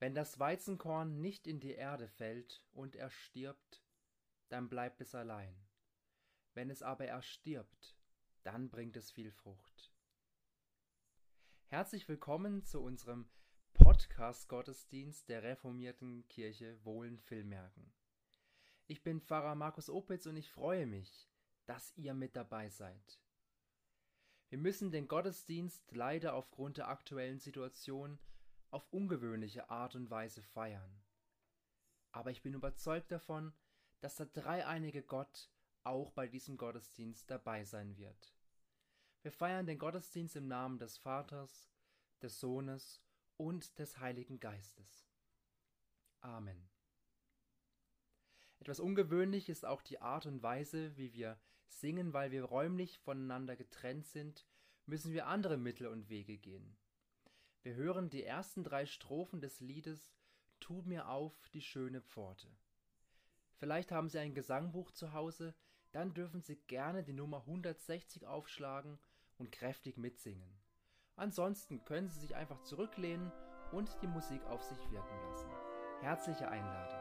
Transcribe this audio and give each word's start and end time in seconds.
Wenn 0.00 0.14
das 0.14 0.38
Weizenkorn 0.38 1.20
nicht 1.20 1.48
in 1.48 1.58
die 1.58 1.74
Erde 1.74 2.06
fällt 2.06 2.64
und 2.72 2.94
er 2.94 3.10
stirbt, 3.10 3.82
dann 4.48 4.68
bleibt 4.68 5.00
es 5.00 5.12
allein. 5.12 5.56
Wenn 6.54 6.70
es 6.70 6.82
aber 6.82 7.06
erstirbt, 7.06 7.96
dann 8.44 8.70
bringt 8.70 8.96
es 8.96 9.10
viel 9.10 9.32
Frucht. 9.32 9.92
Herzlich 11.66 12.08
willkommen 12.08 12.64
zu 12.64 12.80
unserem 12.80 13.28
Podcast-Gottesdienst 13.74 15.28
der 15.28 15.42
reformierten 15.42 16.28
Kirche 16.28 16.78
Wohlen-Villmerken. 16.84 17.92
Ich 18.86 19.02
bin 19.02 19.20
Pfarrer 19.20 19.56
Markus 19.56 19.90
Opitz 19.90 20.26
und 20.26 20.36
ich 20.36 20.48
freue 20.52 20.86
mich, 20.86 21.28
dass 21.66 21.92
ihr 21.96 22.14
mit 22.14 22.36
dabei 22.36 22.68
seid. 22.68 23.20
Wir 24.48 24.58
müssen 24.58 24.92
den 24.92 25.08
Gottesdienst 25.08 25.90
leider 25.90 26.34
aufgrund 26.34 26.78
der 26.78 26.86
aktuellen 26.86 27.40
Situation 27.40 28.20
auf 28.70 28.86
ungewöhnliche 28.92 29.70
Art 29.70 29.94
und 29.94 30.10
Weise 30.10 30.42
feiern. 30.42 31.02
Aber 32.12 32.30
ich 32.30 32.42
bin 32.42 32.54
überzeugt 32.54 33.10
davon, 33.12 33.52
dass 34.00 34.16
der 34.16 34.26
dreieinige 34.26 35.02
Gott 35.02 35.50
auch 35.84 36.10
bei 36.10 36.26
diesem 36.28 36.56
Gottesdienst 36.56 37.30
dabei 37.30 37.64
sein 37.64 37.96
wird. 37.96 38.34
Wir 39.22 39.32
feiern 39.32 39.66
den 39.66 39.78
Gottesdienst 39.78 40.36
im 40.36 40.48
Namen 40.48 40.78
des 40.78 40.98
Vaters, 40.98 41.70
des 42.22 42.40
Sohnes 42.40 43.02
und 43.36 43.78
des 43.78 43.98
Heiligen 43.98 44.40
Geistes. 44.40 45.08
Amen. 46.20 46.68
Etwas 48.58 48.80
ungewöhnlich 48.80 49.48
ist 49.48 49.64
auch 49.64 49.82
die 49.82 50.00
Art 50.00 50.26
und 50.26 50.42
Weise, 50.42 50.96
wie 50.96 51.12
wir 51.12 51.38
singen, 51.68 52.12
weil 52.12 52.30
wir 52.30 52.44
räumlich 52.44 52.98
voneinander 52.98 53.56
getrennt 53.56 54.06
sind, 54.06 54.46
müssen 54.86 55.12
wir 55.12 55.26
andere 55.26 55.56
Mittel 55.56 55.86
und 55.86 56.08
Wege 56.08 56.38
gehen. 56.38 56.76
Wir 57.62 57.74
hören 57.74 58.10
die 58.10 58.24
ersten 58.24 58.62
drei 58.62 58.86
Strophen 58.86 59.40
des 59.40 59.60
Liedes 59.60 60.12
Tu 60.60 60.82
mir 60.82 61.08
auf 61.08 61.34
die 61.52 61.60
schöne 61.60 62.00
Pforte. 62.00 62.48
Vielleicht 63.56 63.92
haben 63.92 64.08
Sie 64.08 64.18
ein 64.18 64.34
Gesangbuch 64.34 64.92
zu 64.92 65.12
Hause, 65.12 65.54
dann 65.92 66.14
dürfen 66.14 66.40
Sie 66.40 66.56
gerne 66.56 67.02
die 67.02 67.12
Nummer 67.12 67.38
160 67.40 68.26
aufschlagen 68.26 68.98
und 69.38 69.52
kräftig 69.52 69.96
mitsingen. 69.96 70.58
Ansonsten 71.16 71.84
können 71.84 72.08
Sie 72.08 72.20
sich 72.20 72.36
einfach 72.36 72.62
zurücklehnen 72.62 73.32
und 73.72 73.90
die 74.02 74.06
Musik 74.06 74.44
auf 74.44 74.62
sich 74.62 74.78
wirken 74.90 75.20
lassen. 75.28 75.50
Herzliche 76.00 76.48
Einladung. 76.48 76.97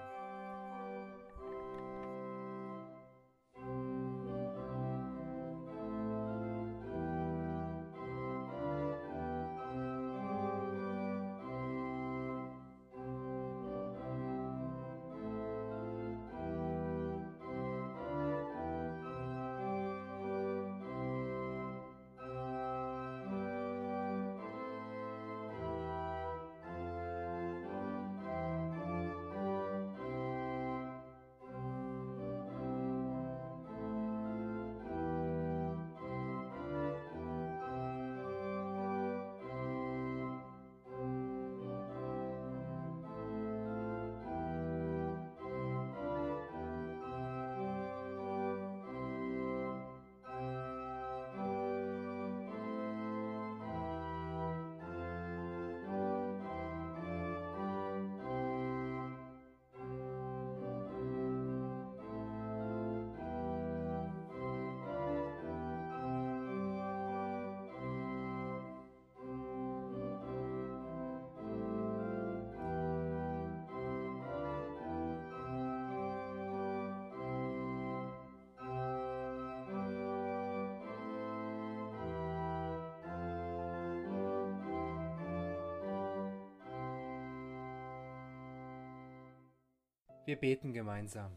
Wir 90.28 90.36
beten 90.36 90.74
gemeinsam. 90.74 91.32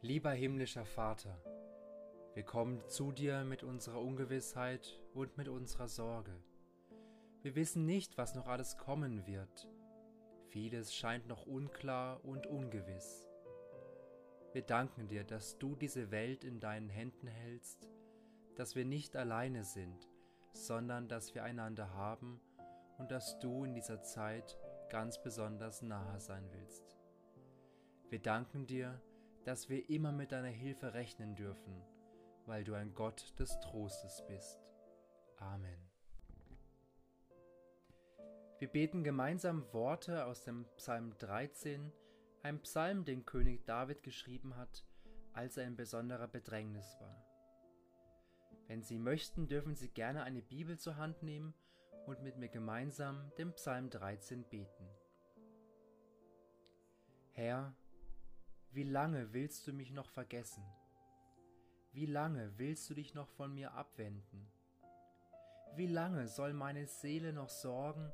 Lieber 0.00 0.32
himmlischer 0.32 0.84
Vater, 0.84 1.40
wir 2.34 2.42
kommen 2.42 2.82
zu 2.88 3.12
dir 3.12 3.44
mit 3.44 3.62
unserer 3.62 4.00
Ungewissheit 4.00 5.00
und 5.14 5.38
mit 5.38 5.46
unserer 5.46 5.86
Sorge. 5.86 6.34
Wir 7.42 7.54
wissen 7.54 7.86
nicht, 7.86 8.18
was 8.18 8.34
noch 8.34 8.48
alles 8.48 8.76
kommen 8.76 9.24
wird. 9.28 9.68
Vieles 10.48 10.96
scheint 10.96 11.28
noch 11.28 11.46
unklar 11.46 12.24
und 12.24 12.48
ungewiss. 12.48 13.28
Wir 14.52 14.62
danken 14.62 15.06
dir, 15.06 15.22
dass 15.22 15.56
du 15.56 15.76
diese 15.76 16.10
Welt 16.10 16.42
in 16.42 16.58
deinen 16.58 16.88
Händen 16.88 17.28
hältst, 17.28 17.88
dass 18.56 18.74
wir 18.74 18.84
nicht 18.84 19.14
alleine 19.14 19.62
sind, 19.62 20.08
sondern 20.54 21.06
dass 21.06 21.36
wir 21.36 21.44
einander 21.44 21.94
haben 21.94 22.40
und 22.98 23.12
dass 23.12 23.38
du 23.38 23.62
in 23.62 23.74
dieser 23.74 24.02
Zeit 24.02 24.58
ganz 24.90 25.22
besonders 25.22 25.82
nahe 25.82 26.18
sein 26.18 26.50
willst. 26.50 26.93
Wir 28.14 28.22
danken 28.22 28.64
dir, 28.64 29.02
dass 29.42 29.68
wir 29.68 29.90
immer 29.90 30.12
mit 30.12 30.30
deiner 30.30 30.46
Hilfe 30.46 30.94
rechnen 30.94 31.34
dürfen, 31.34 31.82
weil 32.46 32.62
du 32.62 32.74
ein 32.74 32.94
Gott 32.94 33.36
des 33.40 33.58
Trostes 33.58 34.22
bist. 34.28 34.72
Amen. 35.38 35.90
Wir 38.60 38.68
beten 38.68 39.02
gemeinsam 39.02 39.64
Worte 39.72 40.26
aus 40.26 40.44
dem 40.44 40.64
Psalm 40.76 41.18
13, 41.18 41.90
ein 42.44 42.60
Psalm, 42.60 43.04
den 43.04 43.26
König 43.26 43.66
David 43.66 44.04
geschrieben 44.04 44.56
hat, 44.56 44.86
als 45.32 45.56
er 45.56 45.66
in 45.66 45.74
besonderer 45.74 46.28
Bedrängnis 46.28 46.96
war. 47.00 47.26
Wenn 48.68 48.84
Sie 48.84 49.00
möchten, 49.00 49.48
dürfen 49.48 49.74
Sie 49.74 49.88
gerne 49.88 50.22
eine 50.22 50.40
Bibel 50.40 50.78
zur 50.78 50.98
Hand 50.98 51.24
nehmen 51.24 51.52
und 52.06 52.22
mit 52.22 52.36
mir 52.36 52.48
gemeinsam 52.48 53.32
den 53.38 53.52
Psalm 53.54 53.90
13 53.90 54.44
beten. 54.44 54.88
Herr, 57.32 57.74
wie 58.74 58.82
lange 58.82 59.32
willst 59.32 59.68
du 59.68 59.72
mich 59.72 59.92
noch 59.92 60.08
vergessen? 60.08 60.64
Wie 61.92 62.06
lange 62.06 62.58
willst 62.58 62.90
du 62.90 62.94
dich 62.94 63.14
noch 63.14 63.28
von 63.28 63.54
mir 63.54 63.72
abwenden? 63.72 64.50
Wie 65.76 65.86
lange 65.86 66.26
soll 66.26 66.52
meine 66.52 66.88
Seele 66.88 67.32
noch 67.32 67.50
sorgen 67.50 68.12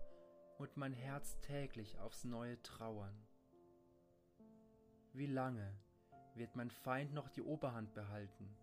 und 0.59 0.77
mein 0.77 0.93
Herz 0.93 1.41
täglich 1.41 1.99
aufs 1.99 2.25
neue 2.25 2.61
trauern? 2.63 3.17
Wie 5.15 5.27
lange 5.27 5.75
wird 6.35 6.55
mein 6.57 6.71
Feind 6.71 7.15
noch 7.15 7.31
die 7.31 7.43
Oberhand 7.43 7.95
behalten? 7.95 8.55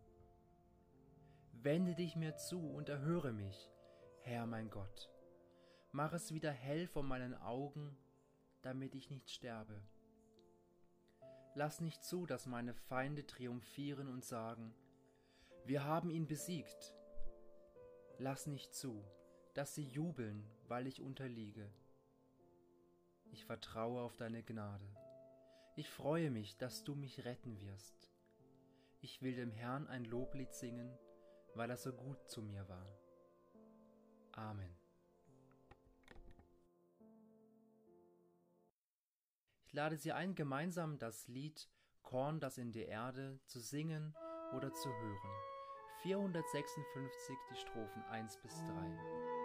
Wende 1.54 1.96
dich 1.96 2.16
mir 2.16 2.36
zu 2.36 2.60
und 2.60 2.90
erhöre 2.90 3.34
mich, 3.34 3.72
Herr 4.22 4.46
mein 4.46 4.70
Gott. 4.70 5.10
Mach 5.92 6.14
es 6.14 6.32
wieder 6.32 6.52
hell 6.52 6.86
vor 6.86 7.02
meinen 7.02 7.34
Augen, 7.34 7.98
damit 8.62 8.94
ich 8.94 9.10
nicht 9.10 9.32
sterbe. 9.32 9.82
Lass 11.58 11.82
nicht 11.82 12.04
zu, 12.04 12.28
dass 12.28 12.46
meine 12.46 12.76
Feinde 12.76 13.26
triumphieren 13.26 14.10
und 14.10 14.24
sagen, 14.24 14.76
wir 15.66 15.86
haben 15.86 16.12
ihn 16.12 16.28
besiegt. 16.28 16.94
Lass 18.20 18.46
nicht 18.46 18.76
zu, 18.76 19.04
dass 19.56 19.74
sie 19.74 19.88
jubeln, 19.88 20.48
weil 20.68 20.86
ich 20.86 21.02
unterliege. 21.02 21.68
Ich 23.32 23.44
vertraue 23.44 24.04
auf 24.04 24.16
deine 24.18 24.44
Gnade. 24.44 24.86
Ich 25.76 25.90
freue 25.90 26.30
mich, 26.30 26.58
dass 26.58 26.84
du 26.84 26.94
mich 26.94 27.26
retten 27.26 27.60
wirst. 27.60 28.14
Ich 29.02 29.24
will 29.24 29.34
dem 29.34 29.52
Herrn 29.52 29.88
ein 29.88 30.06
Loblied 30.06 30.54
singen, 30.54 30.96
weil 31.56 31.72
er 31.72 31.78
so 31.78 31.92
gut 31.92 32.30
zu 32.30 32.44
mir 32.44 32.70
war. 32.70 32.88
Amen. 34.34 34.77
Ich 39.68 39.74
lade 39.74 39.98
Sie 39.98 40.14
ein, 40.14 40.34
gemeinsam 40.34 40.98
das 40.98 41.28
Lied 41.28 41.68
Korn, 42.02 42.40
das 42.40 42.58
in 42.58 42.72
die 42.72 42.86
Erde 42.86 43.38
zu 43.48 43.60
singen 43.60 44.16
oder 44.56 44.74
zu 44.74 44.88
hören. 44.88 45.32
456 46.04 47.36
die 47.52 47.60
Strophen 47.60 48.02
1 48.04 48.38
bis 48.38 48.64
3. 48.64 49.37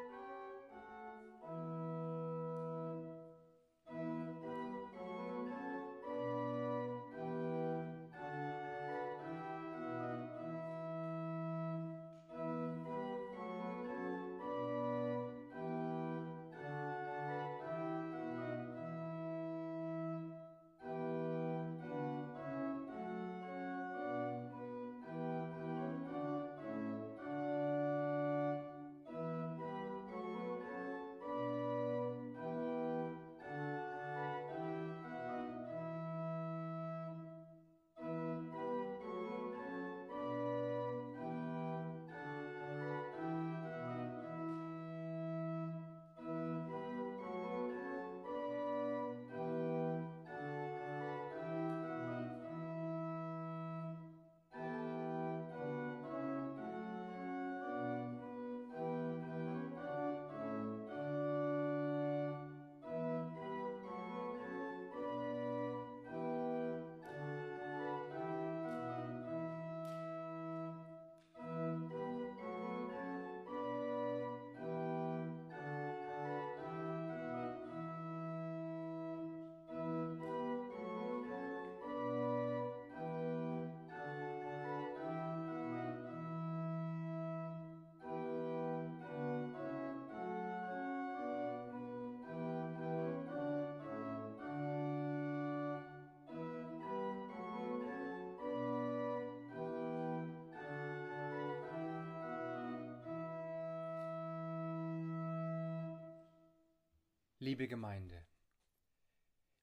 Liebe 107.44 107.66
Gemeinde, 107.66 108.24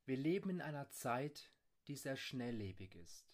wir 0.04 0.18
leben 0.18 0.50
in 0.50 0.60
einer 0.60 0.90
Zeit, 0.90 1.50
die 1.88 1.96
sehr 1.96 2.18
schnelllebig 2.18 2.94
ist. 2.96 3.32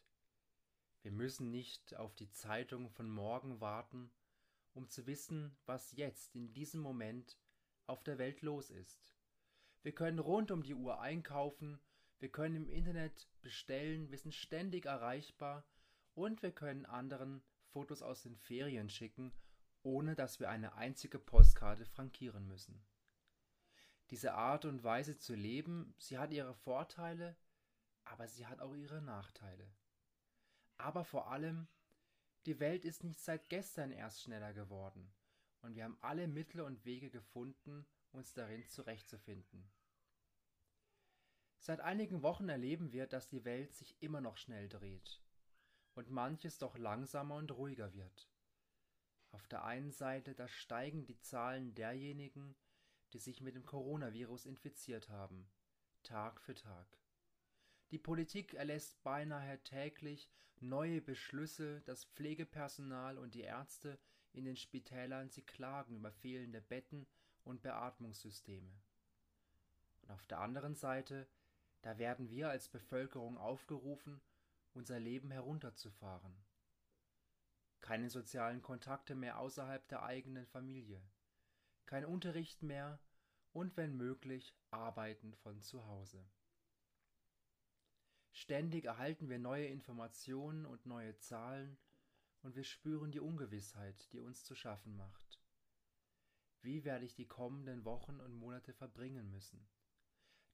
Wir 1.01 1.11
müssen 1.11 1.49
nicht 1.49 1.95
auf 1.95 2.13
die 2.13 2.29
Zeitung 2.29 2.91
von 2.91 3.09
morgen 3.09 3.59
warten, 3.59 4.11
um 4.75 4.87
zu 4.87 5.07
wissen, 5.07 5.57
was 5.65 5.93
jetzt 5.93 6.35
in 6.35 6.53
diesem 6.53 6.81
Moment 6.81 7.39
auf 7.87 8.03
der 8.03 8.19
Welt 8.19 8.43
los 8.43 8.69
ist. 8.69 9.15
Wir 9.81 9.95
können 9.95 10.19
rund 10.19 10.51
um 10.51 10.61
die 10.61 10.75
Uhr 10.75 11.01
einkaufen, 11.01 11.79
wir 12.19 12.29
können 12.29 12.55
im 12.55 12.69
Internet 12.69 13.27
bestellen, 13.41 14.11
wir 14.11 14.19
sind 14.19 14.35
ständig 14.35 14.85
erreichbar 14.85 15.65
und 16.13 16.43
wir 16.43 16.51
können 16.51 16.85
anderen 16.85 17.41
Fotos 17.71 18.03
aus 18.03 18.21
den 18.21 18.35
Ferien 18.35 18.91
schicken, 18.91 19.33
ohne 19.81 20.13
dass 20.13 20.39
wir 20.39 20.51
eine 20.51 20.75
einzige 20.75 21.17
Postkarte 21.17 21.87
frankieren 21.87 22.45
müssen. 22.45 22.85
Diese 24.12 24.33
Art 24.33 24.65
und 24.65 24.83
Weise 24.83 25.17
zu 25.17 25.33
leben, 25.33 25.95
sie 25.97 26.17
hat 26.17 26.31
ihre 26.31 26.53
Vorteile, 26.53 27.35
aber 28.03 28.27
sie 28.27 28.45
hat 28.45 28.59
auch 28.59 28.75
ihre 28.75 29.01
Nachteile. 29.01 29.74
Aber 30.77 31.03
vor 31.03 31.31
allem, 31.31 31.67
die 32.45 32.59
Welt 32.59 32.85
ist 32.85 33.03
nicht 33.03 33.19
seit 33.19 33.50
gestern 33.50 33.91
erst 33.91 34.21
schneller 34.21 34.53
geworden, 34.53 35.12
und 35.62 35.75
wir 35.75 35.83
haben 35.83 35.97
alle 36.01 36.27
Mittel 36.27 36.62
und 36.62 36.85
Wege 36.85 37.09
gefunden, 37.09 37.88
uns 38.12 38.33
darin 38.33 38.67
zurechtzufinden. 38.67 39.71
Seit 41.57 41.79
einigen 41.79 42.21
Wochen 42.21 42.47
erleben 42.47 42.91
wir, 42.91 43.07
dass 43.07 43.27
die 43.27 43.43
Welt 43.43 43.74
sich 43.74 44.00
immer 44.00 44.21
noch 44.21 44.38
schnell 44.38 44.69
dreht 44.69 45.19
und 45.95 46.12
manches 46.12 46.59
doch 46.59 46.77
langsamer 46.77 47.35
und 47.35 47.51
ruhiger 47.51 47.93
wird. 47.95 48.29
Auf 49.31 49.47
der 49.47 49.63
einen 49.63 49.91
Seite, 49.91 50.35
da 50.35 50.47
steigen 50.47 51.05
die 51.05 51.19
Zahlen 51.19 51.74
derjenigen, 51.74 52.55
die 53.13 53.19
sich 53.19 53.41
mit 53.41 53.55
dem 53.55 53.65
Coronavirus 53.65 54.45
infiziert 54.45 55.09
haben, 55.09 55.47
Tag 56.03 56.41
für 56.41 56.55
Tag. 56.55 56.88
Die 57.91 58.00
Politik 58.00 58.53
erlässt 58.53 59.01
beinahe 59.03 59.62
täglich 59.63 60.29
neue 60.59 61.01
Beschlüsse, 61.01 61.81
das 61.81 62.05
Pflegepersonal 62.05 63.17
und 63.17 63.35
die 63.35 63.41
Ärzte 63.41 64.00
in 64.33 64.45
den 64.45 64.57
Spitälern 64.57 65.29
sie 65.29 65.43
klagen 65.43 65.95
über 65.95 66.12
fehlende 66.12 66.62
Betten 66.62 67.07
und 67.43 67.62
Beatmungssysteme. 67.62 68.71
Und 70.01 70.12
auf 70.12 70.25
der 70.27 70.39
anderen 70.39 70.75
Seite, 70.75 71.27
da 71.81 71.97
werden 71.97 72.29
wir 72.29 72.50
als 72.50 72.67
Bevölkerung 72.67 73.38
aufgerufen, 73.38 74.21
unser 74.74 75.00
Leben 75.00 75.31
herunterzufahren. 75.31 76.35
Keine 77.79 78.09
sozialen 78.09 78.62
Kontakte 78.62 79.15
mehr 79.15 79.39
außerhalb 79.39 79.88
der 79.88 80.03
eigenen 80.03 80.45
Familie, 80.47 81.01
kein 81.85 82.05
Unterricht 82.05 82.63
mehr 82.63 82.99
und 83.51 83.77
wenn 83.77 83.95
möglich 83.95 84.55
Arbeiten 84.71 85.33
von 85.35 85.61
zu 85.61 85.85
Hause. 85.87 86.25
Ständig 88.31 88.85
erhalten 88.85 89.29
wir 89.29 89.39
neue 89.39 89.67
Informationen 89.67 90.65
und 90.65 90.85
neue 90.85 91.17
Zahlen 91.17 91.77
und 92.41 92.55
wir 92.55 92.65
spüren 92.65 93.11
die 93.11 93.21
Ungewissheit, 93.21 94.11
die 94.11 94.19
uns 94.19 94.43
zu 94.43 94.55
schaffen 94.55 94.95
macht. 94.97 95.39
Wie 96.61 96.83
werde 96.83 97.05
ich 97.05 97.15
die 97.15 97.27
kommenden 97.27 97.85
Wochen 97.85 98.19
und 98.19 98.33
Monate 98.33 98.73
verbringen 98.73 99.31
müssen? 99.31 99.65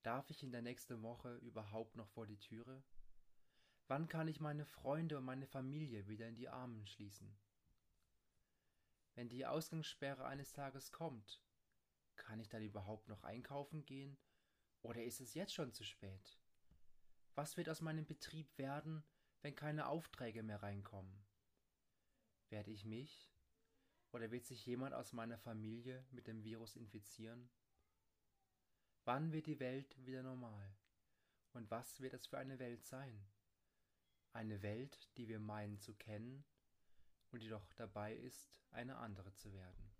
Darf 0.03 0.29
ich 0.29 0.43
in 0.43 0.51
der 0.51 0.61
nächsten 0.61 1.01
Woche 1.01 1.37
überhaupt 1.37 1.95
noch 1.95 2.09
vor 2.09 2.27
die 2.27 2.39
Türe? 2.39 2.83
Wann 3.87 4.07
kann 4.07 4.27
ich 4.27 4.39
meine 4.39 4.65
Freunde 4.65 5.17
und 5.17 5.25
meine 5.25 5.47
Familie 5.47 6.07
wieder 6.07 6.27
in 6.27 6.35
die 6.35 6.49
Armen 6.49 6.85
schließen? 6.85 7.35
Wenn 9.15 9.29
die 9.29 9.45
Ausgangssperre 9.45 10.25
eines 10.25 10.53
Tages 10.53 10.91
kommt, 10.91 11.41
kann 12.15 12.39
ich 12.39 12.49
dann 12.49 12.63
überhaupt 12.63 13.07
noch 13.07 13.23
einkaufen 13.23 13.85
gehen 13.85 14.17
oder 14.81 15.03
ist 15.03 15.21
es 15.21 15.33
jetzt 15.33 15.53
schon 15.53 15.73
zu 15.73 15.83
spät? 15.83 16.39
Was 17.35 17.57
wird 17.57 17.69
aus 17.69 17.81
meinem 17.81 18.05
Betrieb 18.05 18.57
werden, 18.57 19.03
wenn 19.41 19.55
keine 19.55 19.87
Aufträge 19.87 20.43
mehr 20.43 20.63
reinkommen? 20.63 21.25
Werde 22.49 22.71
ich 22.71 22.85
mich 22.85 23.31
oder 24.11 24.31
wird 24.31 24.45
sich 24.45 24.65
jemand 24.65 24.93
aus 24.93 25.13
meiner 25.13 25.37
Familie 25.37 26.05
mit 26.11 26.27
dem 26.27 26.43
Virus 26.43 26.75
infizieren? 26.75 27.49
Wann 29.03 29.31
wird 29.31 29.47
die 29.47 29.59
Welt 29.59 30.05
wieder 30.05 30.23
normal? 30.23 30.75
Und 31.53 31.69
was 31.69 31.99
wird 31.99 32.13
es 32.13 32.27
für 32.27 32.37
eine 32.37 32.59
Welt 32.59 32.85
sein? 32.85 33.27
Eine 34.31 34.61
Welt, 34.61 35.09
die 35.17 35.27
wir 35.27 35.39
meinen 35.39 35.79
zu 35.79 35.93
kennen 35.95 36.45
und 37.31 37.41
die 37.41 37.49
doch 37.49 37.73
dabei 37.73 38.15
ist, 38.15 38.59
eine 38.71 38.97
andere 38.97 39.33
zu 39.33 39.53
werden. 39.53 39.91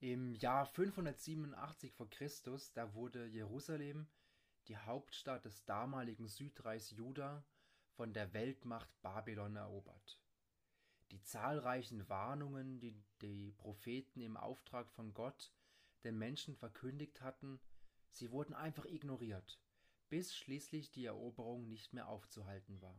Im 0.00 0.34
Jahr 0.34 0.64
587 0.64 1.92
vor 1.92 2.08
Christus, 2.08 2.72
da 2.72 2.94
wurde 2.94 3.26
Jerusalem, 3.26 4.06
die 4.68 4.78
Hauptstadt 4.78 5.44
des 5.44 5.64
damaligen 5.66 6.26
Südreichs 6.26 6.90
Juda, 6.90 7.44
von 7.90 8.14
der 8.14 8.32
Weltmacht 8.32 8.88
Babylon 9.02 9.56
erobert. 9.56 10.18
Die 11.10 11.22
zahlreichen 11.22 12.08
Warnungen, 12.08 12.80
die 12.80 12.94
die 13.20 13.52
Propheten 13.52 14.20
im 14.20 14.36
Auftrag 14.36 14.90
von 14.90 15.12
Gott 15.12 15.52
den 16.04 16.16
Menschen 16.16 16.56
verkündigt 16.56 17.20
hatten, 17.20 17.60
sie 18.08 18.30
wurden 18.30 18.54
einfach 18.54 18.86
ignoriert, 18.86 19.60
bis 20.08 20.34
schließlich 20.34 20.92
die 20.92 21.04
Eroberung 21.04 21.68
nicht 21.68 21.92
mehr 21.92 22.08
aufzuhalten 22.08 22.80
war. 22.80 22.96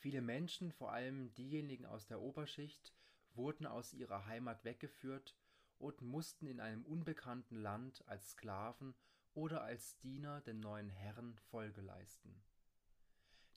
Viele 0.00 0.22
Menschen, 0.22 0.72
vor 0.72 0.92
allem 0.92 1.34
diejenigen 1.34 1.84
aus 1.84 2.06
der 2.06 2.22
Oberschicht, 2.22 2.94
wurden 3.34 3.66
aus 3.66 3.92
ihrer 3.92 4.24
Heimat 4.24 4.64
weggeführt 4.64 5.36
und 5.78 6.00
mussten 6.00 6.46
in 6.46 6.58
einem 6.58 6.86
unbekannten 6.86 7.56
Land 7.56 8.02
als 8.08 8.30
Sklaven 8.30 8.94
oder 9.34 9.62
als 9.62 9.98
Diener 9.98 10.40
den 10.40 10.60
neuen 10.60 10.88
Herren 10.88 11.36
Folge 11.50 11.82
leisten. 11.82 12.42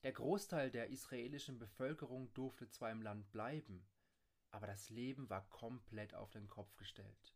Der 0.03 0.11
Großteil 0.11 0.69
der 0.69 0.89
israelischen 0.89 1.59
Bevölkerung 1.59 2.33
durfte 2.33 2.67
zwar 2.67 2.91
im 2.91 3.01
Land 3.01 3.31
bleiben, 3.31 3.87
aber 4.51 4.67
das 4.67 4.89
Leben 4.89 5.29
war 5.29 5.47
komplett 5.49 6.13
auf 6.13 6.29
den 6.31 6.49
Kopf 6.49 6.75
gestellt. 6.75 7.33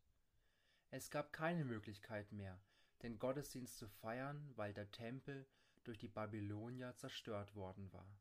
Es 0.91 1.09
gab 1.09 1.31
keine 1.31 1.63
Möglichkeit 1.63 2.33
mehr, 2.33 2.59
den 3.03 3.19
Gottesdienst 3.19 3.77
zu 3.77 3.87
feiern, 3.87 4.51
weil 4.57 4.73
der 4.73 4.91
Tempel 4.91 5.47
durch 5.85 5.97
die 5.97 6.09
Babylonier 6.09 6.93
zerstört 6.97 7.55
worden 7.55 7.91
war. 7.93 8.19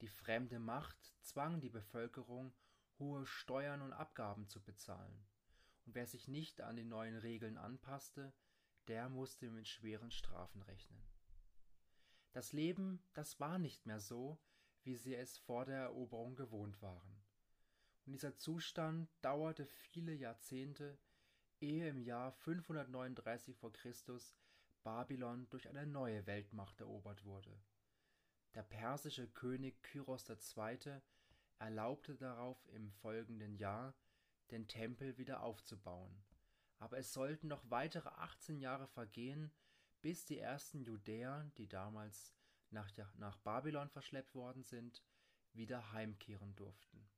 Die 0.00 0.08
fremde 0.08 0.58
Macht 0.58 1.14
zwang 1.20 1.60
die 1.60 1.70
Bevölkerung 1.70 2.54
hohe 2.98 3.26
Steuern 3.26 3.82
und 3.82 3.92
Abgaben 3.92 4.46
zu 4.46 4.62
bezahlen, 4.62 5.26
und 5.86 5.94
wer 5.94 6.06
sich 6.06 6.28
nicht 6.28 6.60
an 6.60 6.76
die 6.76 6.84
neuen 6.84 7.16
Regeln 7.16 7.56
anpasste, 7.56 8.32
der 8.86 9.08
musste 9.08 9.50
mit 9.50 9.66
schweren 9.66 10.10
Strafen 10.10 10.62
rechnen. 10.62 11.02
Das 12.32 12.52
Leben, 12.52 13.02
das 13.14 13.40
war 13.40 13.58
nicht 13.58 13.86
mehr 13.86 14.00
so, 14.00 14.38
wie 14.82 14.96
sie 14.96 15.14
es 15.14 15.38
vor 15.38 15.64
der 15.64 15.78
Eroberung 15.78 16.36
gewohnt 16.36 16.80
waren. 16.80 17.22
Und 18.06 18.12
dieser 18.12 18.36
Zustand 18.36 19.10
dauerte 19.22 19.66
viele 19.66 20.14
Jahrzehnte, 20.14 20.98
ehe 21.60 21.88
im 21.88 22.00
Jahr 22.00 22.32
539 22.32 23.56
vor 23.56 23.72
Christus 23.72 24.36
Babylon 24.82 25.48
durch 25.50 25.68
eine 25.68 25.86
neue 25.86 26.26
Weltmacht 26.26 26.80
erobert 26.80 27.24
wurde. 27.24 27.60
Der 28.58 28.64
persische 28.64 29.28
König 29.28 29.80
Kyros 29.84 30.28
II 30.28 31.00
erlaubte 31.60 32.16
darauf 32.16 32.58
im 32.72 32.90
folgenden 32.90 33.54
Jahr, 33.54 33.94
den 34.50 34.66
Tempel 34.66 35.16
wieder 35.16 35.44
aufzubauen. 35.44 36.24
Aber 36.80 36.98
es 36.98 37.12
sollten 37.12 37.46
noch 37.46 37.70
weitere 37.70 38.08
18 38.08 38.58
Jahre 38.58 38.88
vergehen, 38.88 39.52
bis 40.02 40.24
die 40.24 40.40
ersten 40.40 40.82
Judäer, 40.82 41.48
die 41.56 41.68
damals 41.68 42.34
nach, 42.70 42.90
nach 43.14 43.36
Babylon 43.36 43.90
verschleppt 43.90 44.34
worden 44.34 44.64
sind, 44.64 45.04
wieder 45.52 45.92
heimkehren 45.92 46.56
durften. 46.56 47.08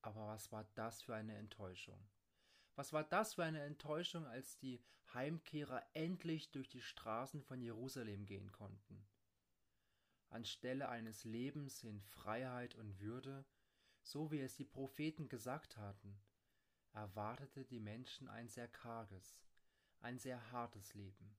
Aber 0.00 0.28
was 0.28 0.52
war 0.52 0.62
das 0.76 1.02
für 1.02 1.16
eine 1.16 1.34
Enttäuschung? 1.34 2.08
Was 2.76 2.92
war 2.92 3.02
das 3.02 3.34
für 3.34 3.42
eine 3.42 3.62
Enttäuschung, 3.64 4.28
als 4.28 4.56
die 4.58 4.80
Heimkehrer 5.12 5.84
endlich 5.92 6.52
durch 6.52 6.68
die 6.68 6.82
Straßen 6.82 7.42
von 7.42 7.60
Jerusalem 7.60 8.26
gehen 8.26 8.52
konnten? 8.52 9.04
Anstelle 10.32 10.88
eines 10.88 11.24
Lebens 11.24 11.84
in 11.84 12.00
Freiheit 12.00 12.74
und 12.74 13.00
Würde, 13.00 13.44
so 14.00 14.30
wie 14.30 14.40
es 14.40 14.56
die 14.56 14.64
Propheten 14.64 15.28
gesagt 15.28 15.76
hatten, 15.76 16.20
erwartete 16.92 17.64
die 17.64 17.80
Menschen 17.80 18.28
ein 18.28 18.48
sehr 18.48 18.68
karges, 18.68 19.40
ein 20.00 20.18
sehr 20.18 20.50
hartes 20.50 20.94
Leben. 20.94 21.36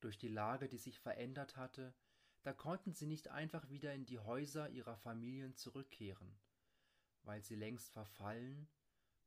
Durch 0.00 0.18
die 0.18 0.28
Lage, 0.28 0.68
die 0.68 0.78
sich 0.78 0.98
verändert 0.98 1.56
hatte, 1.56 1.94
da 2.42 2.52
konnten 2.52 2.92
sie 2.92 3.06
nicht 3.06 3.28
einfach 3.28 3.70
wieder 3.70 3.94
in 3.94 4.04
die 4.04 4.18
Häuser 4.18 4.68
ihrer 4.68 4.96
Familien 4.96 5.54
zurückkehren, 5.54 6.38
weil 7.22 7.42
sie 7.42 7.54
längst 7.54 7.90
verfallen 7.90 8.68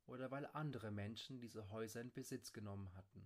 oder 0.05 0.29
weil 0.29 0.45
andere 0.53 0.91
Menschen 0.91 1.39
diese 1.39 1.69
Häuser 1.69 2.01
in 2.01 2.12
Besitz 2.12 2.53
genommen 2.53 2.93
hatten 2.93 3.25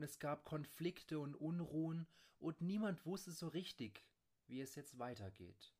und 0.00 0.04
es 0.04 0.18
gab 0.18 0.46
Konflikte 0.46 1.18
und 1.18 1.34
Unruhen 1.34 2.06
und 2.38 2.62
niemand 2.62 3.04
wusste 3.04 3.32
so 3.32 3.48
richtig, 3.48 4.02
wie 4.46 4.62
es 4.62 4.74
jetzt 4.74 4.98
weitergeht. 4.98 5.74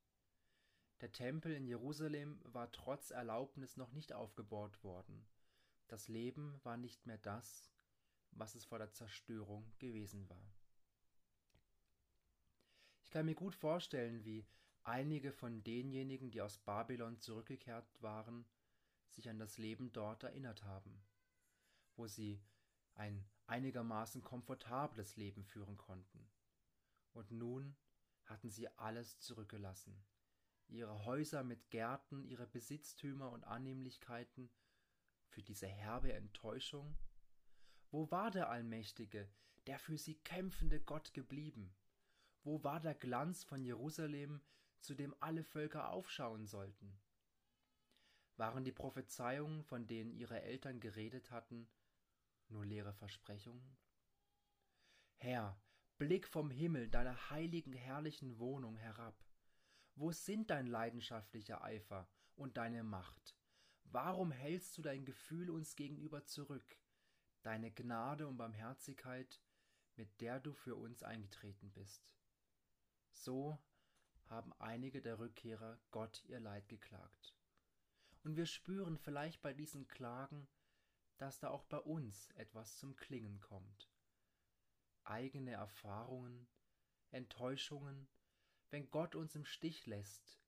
Der 1.00 1.10
Tempel 1.10 1.54
in 1.54 1.66
Jerusalem 1.66 2.38
war 2.44 2.70
trotz 2.70 3.12
Erlaubnis 3.12 3.78
noch 3.78 3.92
nicht 3.92 4.12
aufgebaut 4.12 4.84
worden. 4.84 5.26
Das 5.88 6.08
Leben 6.08 6.60
war 6.64 6.76
nicht 6.76 7.06
mehr 7.06 7.16
das, 7.16 7.72
was 8.32 8.54
es 8.54 8.66
vor 8.66 8.76
der 8.76 8.92
Zerstörung 8.92 9.72
gewesen 9.78 10.28
war. 10.28 10.52
Ich 13.04 13.10
kann 13.10 13.24
mir 13.24 13.34
gut 13.34 13.54
vorstellen, 13.54 14.22
wie 14.26 14.44
einige 14.82 15.32
von 15.32 15.64
denjenigen, 15.64 16.30
die 16.30 16.42
aus 16.42 16.58
Babylon 16.58 17.18
zurückgekehrt 17.20 18.02
waren, 18.02 18.44
sich 19.08 19.30
an 19.30 19.38
das 19.38 19.56
Leben 19.56 19.94
dort 19.94 20.24
erinnert 20.24 20.62
haben, 20.64 21.02
wo 21.96 22.06
sie 22.06 22.42
ein 22.96 23.24
einigermaßen 23.50 24.22
komfortables 24.22 25.16
Leben 25.16 25.44
führen 25.44 25.76
konnten. 25.76 26.30
Und 27.12 27.32
nun 27.32 27.76
hatten 28.24 28.48
sie 28.48 28.68
alles 28.78 29.18
zurückgelassen. 29.18 30.04
Ihre 30.68 31.04
Häuser 31.04 31.42
mit 31.42 31.70
Gärten, 31.70 32.24
ihre 32.24 32.46
Besitztümer 32.46 33.32
und 33.32 33.42
Annehmlichkeiten 33.42 34.50
für 35.26 35.42
diese 35.42 35.66
herbe 35.66 36.12
Enttäuschung? 36.12 36.96
Wo 37.90 38.08
war 38.12 38.30
der 38.30 38.50
Allmächtige, 38.50 39.28
der 39.66 39.80
für 39.80 39.98
sie 39.98 40.14
kämpfende 40.14 40.80
Gott 40.80 41.12
geblieben? 41.12 41.74
Wo 42.44 42.62
war 42.62 42.78
der 42.78 42.94
Glanz 42.94 43.42
von 43.42 43.64
Jerusalem, 43.64 44.40
zu 44.78 44.94
dem 44.94 45.12
alle 45.18 45.42
Völker 45.42 45.90
aufschauen 45.90 46.46
sollten? 46.46 47.00
Waren 48.36 48.64
die 48.64 48.72
Prophezeiungen, 48.72 49.64
von 49.64 49.88
denen 49.88 50.12
ihre 50.12 50.40
Eltern 50.40 50.78
geredet 50.78 51.32
hatten, 51.32 51.68
nur 52.50 52.64
leere 52.64 52.92
Versprechungen? 52.92 53.76
Herr, 55.16 55.60
blick 55.98 56.26
vom 56.26 56.50
Himmel 56.50 56.88
deiner 56.88 57.30
heiligen, 57.30 57.72
herrlichen 57.72 58.38
Wohnung 58.38 58.76
herab. 58.76 59.22
Wo 59.94 60.12
sind 60.12 60.50
dein 60.50 60.66
leidenschaftlicher 60.66 61.62
Eifer 61.62 62.08
und 62.36 62.56
deine 62.56 62.82
Macht? 62.82 63.36
Warum 63.84 64.30
hältst 64.30 64.78
du 64.78 64.82
dein 64.82 65.04
Gefühl 65.04 65.50
uns 65.50 65.76
gegenüber 65.76 66.24
zurück, 66.24 66.78
deine 67.42 67.70
Gnade 67.70 68.26
und 68.28 68.36
Barmherzigkeit, 68.36 69.42
mit 69.96 70.20
der 70.20 70.40
du 70.40 70.52
für 70.52 70.76
uns 70.76 71.02
eingetreten 71.02 71.70
bist? 71.72 72.08
So 73.12 73.58
haben 74.26 74.52
einige 74.58 75.02
der 75.02 75.18
Rückkehrer 75.18 75.78
Gott 75.90 76.24
ihr 76.26 76.40
Leid 76.40 76.68
geklagt. 76.68 77.34
Und 78.22 78.36
wir 78.36 78.46
spüren 78.46 78.96
vielleicht 78.96 79.42
bei 79.42 79.52
diesen 79.52 79.88
Klagen, 79.88 80.48
dass 81.20 81.38
da 81.38 81.50
auch 81.50 81.64
bei 81.64 81.78
uns 81.78 82.30
etwas 82.30 82.78
zum 82.78 82.96
Klingen 82.96 83.40
kommt. 83.40 83.90
Eigene 85.04 85.52
Erfahrungen, 85.52 86.48
Enttäuschungen, 87.10 88.08
wenn 88.70 88.90
Gott 88.90 89.14
uns 89.14 89.34
im 89.34 89.44
Stich 89.44 89.84
lässt 89.84 90.40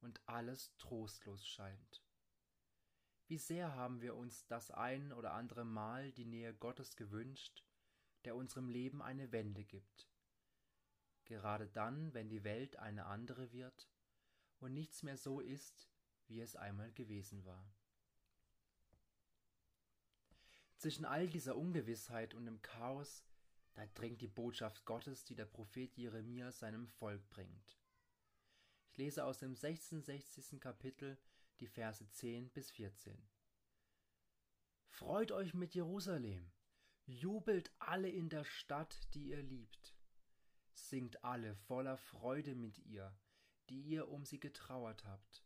und 0.00 0.20
alles 0.28 0.76
trostlos 0.76 1.46
scheint. 1.46 2.04
Wie 3.28 3.38
sehr 3.38 3.74
haben 3.74 4.02
wir 4.02 4.14
uns 4.14 4.46
das 4.46 4.70
ein 4.70 5.12
oder 5.12 5.32
andere 5.32 5.64
Mal 5.64 6.12
die 6.12 6.26
Nähe 6.26 6.52
Gottes 6.52 6.96
gewünscht, 6.96 7.64
der 8.24 8.36
unserem 8.36 8.68
Leben 8.68 9.00
eine 9.00 9.32
Wende 9.32 9.64
gibt. 9.64 10.10
Gerade 11.24 11.68
dann, 11.68 12.12
wenn 12.12 12.28
die 12.28 12.44
Welt 12.44 12.76
eine 12.76 13.06
andere 13.06 13.52
wird 13.52 13.88
und 14.58 14.74
nichts 14.74 15.02
mehr 15.02 15.16
so 15.16 15.40
ist, 15.40 15.88
wie 16.26 16.40
es 16.40 16.56
einmal 16.56 16.92
gewesen 16.92 17.46
war. 17.46 17.72
Zwischen 20.80 21.04
all 21.04 21.28
dieser 21.28 21.58
Ungewissheit 21.58 22.32
und 22.32 22.46
dem 22.46 22.62
Chaos, 22.62 23.22
da 23.74 23.84
dringt 23.92 24.22
die 24.22 24.28
Botschaft 24.28 24.86
Gottes, 24.86 25.26
die 25.26 25.34
der 25.34 25.44
Prophet 25.44 25.94
Jeremia 25.94 26.52
seinem 26.52 26.88
Volk 26.88 27.28
bringt. 27.28 27.78
Ich 28.88 28.96
lese 28.96 29.26
aus 29.26 29.36
dem 29.36 29.54
66. 29.54 30.58
Kapitel 30.58 31.18
die 31.58 31.66
Verse 31.66 32.08
10 32.08 32.48
bis 32.52 32.70
14. 32.70 33.14
Freut 34.88 35.32
euch 35.32 35.52
mit 35.52 35.74
Jerusalem, 35.74 36.50
jubelt 37.04 37.70
alle 37.78 38.08
in 38.08 38.30
der 38.30 38.44
Stadt, 38.44 38.98
die 39.12 39.28
ihr 39.28 39.42
liebt. 39.42 39.94
Singt 40.72 41.22
alle 41.22 41.56
voller 41.56 41.98
Freude 41.98 42.54
mit 42.54 42.78
ihr, 42.78 43.14
die 43.68 43.82
ihr 43.82 44.08
um 44.08 44.24
sie 44.24 44.40
getrauert 44.40 45.04
habt. 45.04 45.44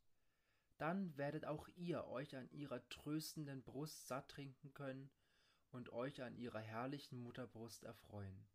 Dann 0.76 1.16
werdet 1.16 1.44
auch 1.44 1.66
ihr 1.74 2.04
euch 2.06 2.36
an 2.36 2.48
ihrer 2.52 2.88
tröstenden 2.88 3.64
Brust 3.64 4.06
satt 4.06 4.28
trinken 4.28 4.72
können 4.74 5.10
und 5.74 5.92
euch 5.92 6.22
an 6.22 6.36
ihrer 6.36 6.60
herrlichen 6.60 7.20
Mutterbrust 7.20 7.82
erfreuen. 7.82 8.46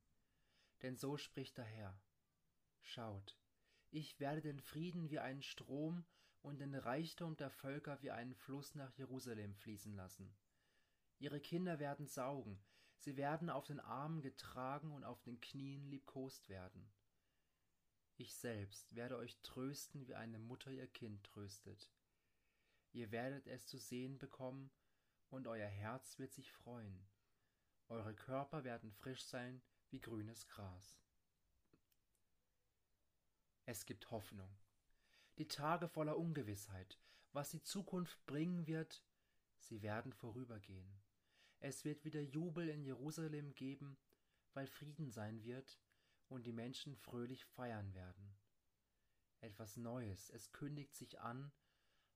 Denn 0.81 0.95
so 0.95 1.17
spricht 1.17 1.57
der 1.57 1.65
Herr. 1.65 2.01
Schaut, 2.81 3.38
ich 3.91 4.19
werde 4.21 4.41
den 4.41 4.61
Frieden 4.61 5.09
wie 5.09 5.19
einen 5.19 5.41
Strom 5.41 6.05
und 6.41 6.59
den 6.59 6.73
Reichtum 6.73 7.35
der 7.35 7.49
Völker 7.49 8.01
wie 8.01 8.11
einen 8.11 8.33
Fluss 8.33 8.73
nach 8.73 8.93
Jerusalem 8.93 9.53
fließen 9.53 9.93
lassen. 9.93 10.33
Ihre 11.17 11.41
Kinder 11.41 11.79
werden 11.79 12.07
saugen, 12.07 12.63
sie 12.99 13.17
werden 13.17 13.49
auf 13.49 13.65
den 13.65 13.81
Armen 13.81 14.21
getragen 14.21 14.93
und 14.93 15.03
auf 15.03 15.21
den 15.21 15.41
Knien 15.41 15.83
liebkost 15.83 16.47
werden. 16.47 16.89
Ich 18.15 18.33
selbst 18.35 18.95
werde 18.95 19.17
euch 19.17 19.38
trösten, 19.41 20.07
wie 20.07 20.15
eine 20.15 20.39
Mutter 20.39 20.71
ihr 20.71 20.88
Kind 20.88 21.25
tröstet. 21.25 21.91
Ihr 22.93 23.11
werdet 23.11 23.45
es 23.47 23.67
zu 23.67 23.77
sehen 23.77 24.17
bekommen 24.17 24.71
und 25.29 25.47
euer 25.47 25.67
Herz 25.67 26.17
wird 26.17 26.33
sich 26.33 26.51
freuen. 26.51 27.08
Eure 27.89 28.13
Körper 28.13 28.63
werden 28.63 28.91
frisch 28.91 29.24
sein 29.24 29.63
wie 29.89 30.00
grünes 30.00 30.48
Gras. 30.48 31.00
Es 33.65 33.86
gibt 33.88 34.12
Hoffnung. 34.12 34.50
Die 35.39 35.48
Tage 35.48 35.88
voller 35.88 36.15
Ungewissheit, 36.15 37.00
was 37.34 37.50
die 37.50 37.63
Zukunft 37.63 38.24
bringen 38.27 38.67
wird, 38.67 39.03
sie 39.58 39.81
werden 39.81 40.13
vorübergehen. 40.13 41.01
Es 41.60 41.84
wird 41.84 42.05
wieder 42.05 42.22
Jubel 42.22 42.69
in 42.69 42.84
Jerusalem 42.84 43.55
geben, 43.55 43.98
weil 44.53 44.67
Frieden 44.67 45.10
sein 45.10 45.43
wird 45.43 45.79
und 46.27 46.46
die 46.46 46.53
Menschen 46.53 46.96
fröhlich 46.96 47.43
feiern 47.43 47.93
werden. 47.96 48.38
Etwas 49.41 49.77
Neues, 49.77 50.29
es 50.29 50.51
kündigt 50.51 50.93
sich 50.93 51.19
an, 51.22 51.51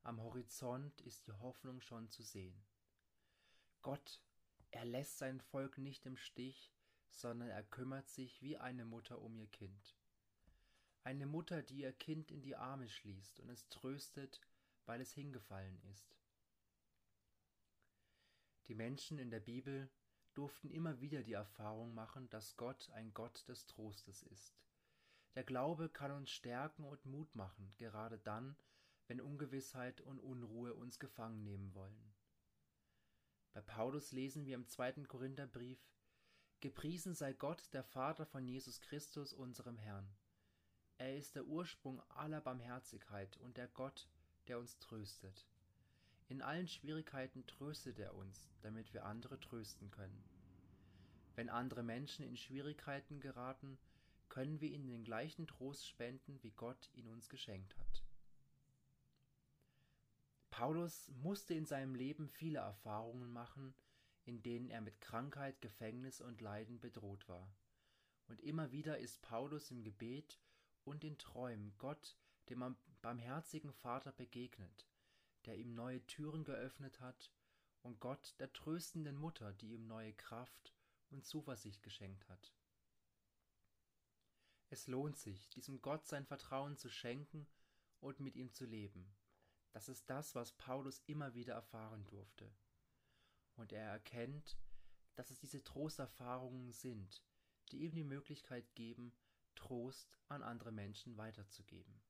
am 0.04 0.22
Horizont 0.22 1.02
ist 1.02 1.26
die 1.26 1.34
Hoffnung 1.34 1.82
schon 1.82 2.10
zu 2.10 2.22
sehen. 2.22 2.64
Gott, 3.82 4.22
er 4.74 4.86
lässt 4.86 5.20
sein 5.20 5.40
Volk 5.40 5.78
nicht 5.78 6.06
im 6.06 6.18
Stich, 6.18 6.74
sondern 7.10 7.50
er 7.50 7.64
kümmert 7.64 8.10
sich 8.10 8.42
wie 8.42 8.58
eine 8.58 8.86
Mutter 8.86 9.22
um 9.22 9.38
ihr 9.38 9.48
Kind. 9.48 9.96
Eine 11.04 11.28
Mutter, 11.28 11.62
die 11.62 11.82
ihr 11.82 11.94
Kind 11.94 12.32
in 12.32 12.42
die 12.42 12.56
Arme 12.56 12.90
schließt 12.90 13.40
und 13.40 13.50
es 13.50 13.70
tröstet, 13.70 14.42
weil 14.86 15.00
es 15.00 15.14
hingefallen 15.14 15.80
ist. 15.92 16.18
Die 18.68 18.74
Menschen 18.74 19.20
in 19.20 19.30
der 19.30 19.42
Bibel 19.42 19.90
durften 20.34 20.72
immer 20.72 21.00
wieder 21.02 21.22
die 21.22 21.34
Erfahrung 21.34 21.94
machen, 21.94 22.30
dass 22.30 22.58
Gott 22.58 22.90
ein 22.92 23.14
Gott 23.14 23.48
des 23.48 23.68
Trostes 23.68 24.24
ist. 24.24 24.58
Der 25.36 25.44
Glaube 25.44 25.90
kann 25.90 26.12
uns 26.12 26.32
stärken 26.32 26.84
und 26.84 27.06
Mut 27.06 27.36
machen, 27.36 27.76
gerade 27.78 28.18
dann, 28.18 28.56
wenn 29.08 29.22
Ungewissheit 29.22 30.02
und 30.02 30.20
Unruhe 30.20 30.74
uns 30.74 30.98
gefangen 31.00 31.44
nehmen 31.44 31.76
wollen. 31.76 32.13
Bei 33.54 33.62
Paulus 33.62 34.12
lesen 34.12 34.46
wir 34.46 34.56
im 34.56 34.68
zweiten 34.68 35.08
Korintherbrief 35.08 35.80
Gepriesen 36.60 37.14
sei 37.14 37.34
Gott, 37.34 37.74
der 37.74 37.84
Vater 37.84 38.26
von 38.26 38.48
Jesus 38.48 38.80
Christus, 38.80 39.34
unserem 39.34 39.78
Herrn. 39.78 40.08
Er 40.98 41.18
ist 41.18 41.36
der 41.36 41.46
Ursprung 41.46 42.02
aller 42.10 42.40
Barmherzigkeit 42.40 43.38
und 43.38 43.58
der 43.58 43.68
Gott, 43.68 44.08
der 44.48 44.60
uns 44.60 44.80
tröstet. 44.80 45.46
In 46.30 46.42
allen 46.42 46.68
Schwierigkeiten 46.68 47.46
tröstet 47.46 48.00
er 48.00 48.16
uns, 48.16 48.50
damit 48.62 48.94
wir 48.94 49.06
andere 49.06 49.40
trösten 49.40 49.92
können. 49.92 50.24
Wenn 51.36 51.50
andere 51.50 51.84
Menschen 51.84 52.26
in 52.26 52.38
Schwierigkeiten 52.38 53.20
geraten, 53.20 53.78
können 54.30 54.62
wir 54.62 54.70
ihnen 54.70 54.88
den 54.88 55.04
gleichen 55.04 55.46
Trost 55.46 55.86
spenden, 55.88 56.42
wie 56.42 56.52
Gott 56.52 56.90
ihn 56.94 57.08
uns 57.08 57.28
geschenkt 57.28 57.78
hat. 57.78 58.04
Paulus 60.54 61.10
musste 61.24 61.56
in 61.56 61.66
seinem 61.66 61.96
Leben 61.96 62.30
viele 62.30 62.60
Erfahrungen 62.60 63.34
machen, 63.34 63.74
in 64.24 64.44
denen 64.44 64.70
er 64.70 64.82
mit 64.82 65.02
Krankheit, 65.02 65.60
Gefängnis 65.62 66.22
und 66.22 66.42
Leiden 66.42 66.80
bedroht 66.80 67.28
war. 67.28 67.52
Und 68.28 68.40
immer 68.40 68.72
wieder 68.72 69.00
ist 69.00 69.24
Paulus 69.24 69.72
im 69.72 69.84
Gebet 69.84 70.40
und 70.84 71.04
in 71.04 71.18
Träumen 71.18 71.76
Gott, 71.80 72.20
dem 72.50 72.78
barmherzigen 73.02 73.74
Vater, 73.74 74.12
begegnet, 74.12 74.88
der 75.48 75.58
ihm 75.58 75.74
neue 75.74 76.06
Türen 76.06 76.44
geöffnet 76.44 77.00
hat, 77.00 77.32
und 77.82 78.00
Gott 78.00 78.36
der 78.38 78.54
tröstenden 78.54 79.18
Mutter, 79.18 79.54
die 79.54 79.74
ihm 79.74 79.88
neue 79.88 80.14
Kraft 80.14 80.76
und 81.10 81.26
Zuversicht 81.26 81.82
geschenkt 81.82 82.30
hat. 82.30 82.54
Es 84.70 84.86
lohnt 84.86 85.18
sich, 85.18 85.50
diesem 85.50 85.82
Gott 85.82 86.06
sein 86.06 86.28
Vertrauen 86.28 86.78
zu 86.78 86.90
schenken 86.90 87.48
und 88.02 88.20
mit 88.20 88.36
ihm 88.36 88.52
zu 88.54 88.66
leben. 88.66 89.16
Das 89.74 89.90
ist 89.90 90.10
das, 90.10 90.36
was 90.36 90.54
Paulus 90.54 91.02
immer 91.08 91.34
wieder 91.34 91.56
erfahren 91.56 92.06
durfte. 92.06 92.50
Und 93.56 93.74
er 93.74 93.90
erkennt, 93.90 94.58
dass 95.16 95.30
es 95.32 95.40
diese 95.40 95.64
Trosterfahrungen 95.64 96.72
sind, 96.72 97.24
die 97.72 97.84
ihm 97.84 97.92
die 97.92 98.04
Möglichkeit 98.04 98.74
geben, 98.76 99.14
Trost 99.56 100.18
an 100.28 100.42
andere 100.42 100.72
Menschen 100.72 101.18
weiterzugeben. 101.18 102.02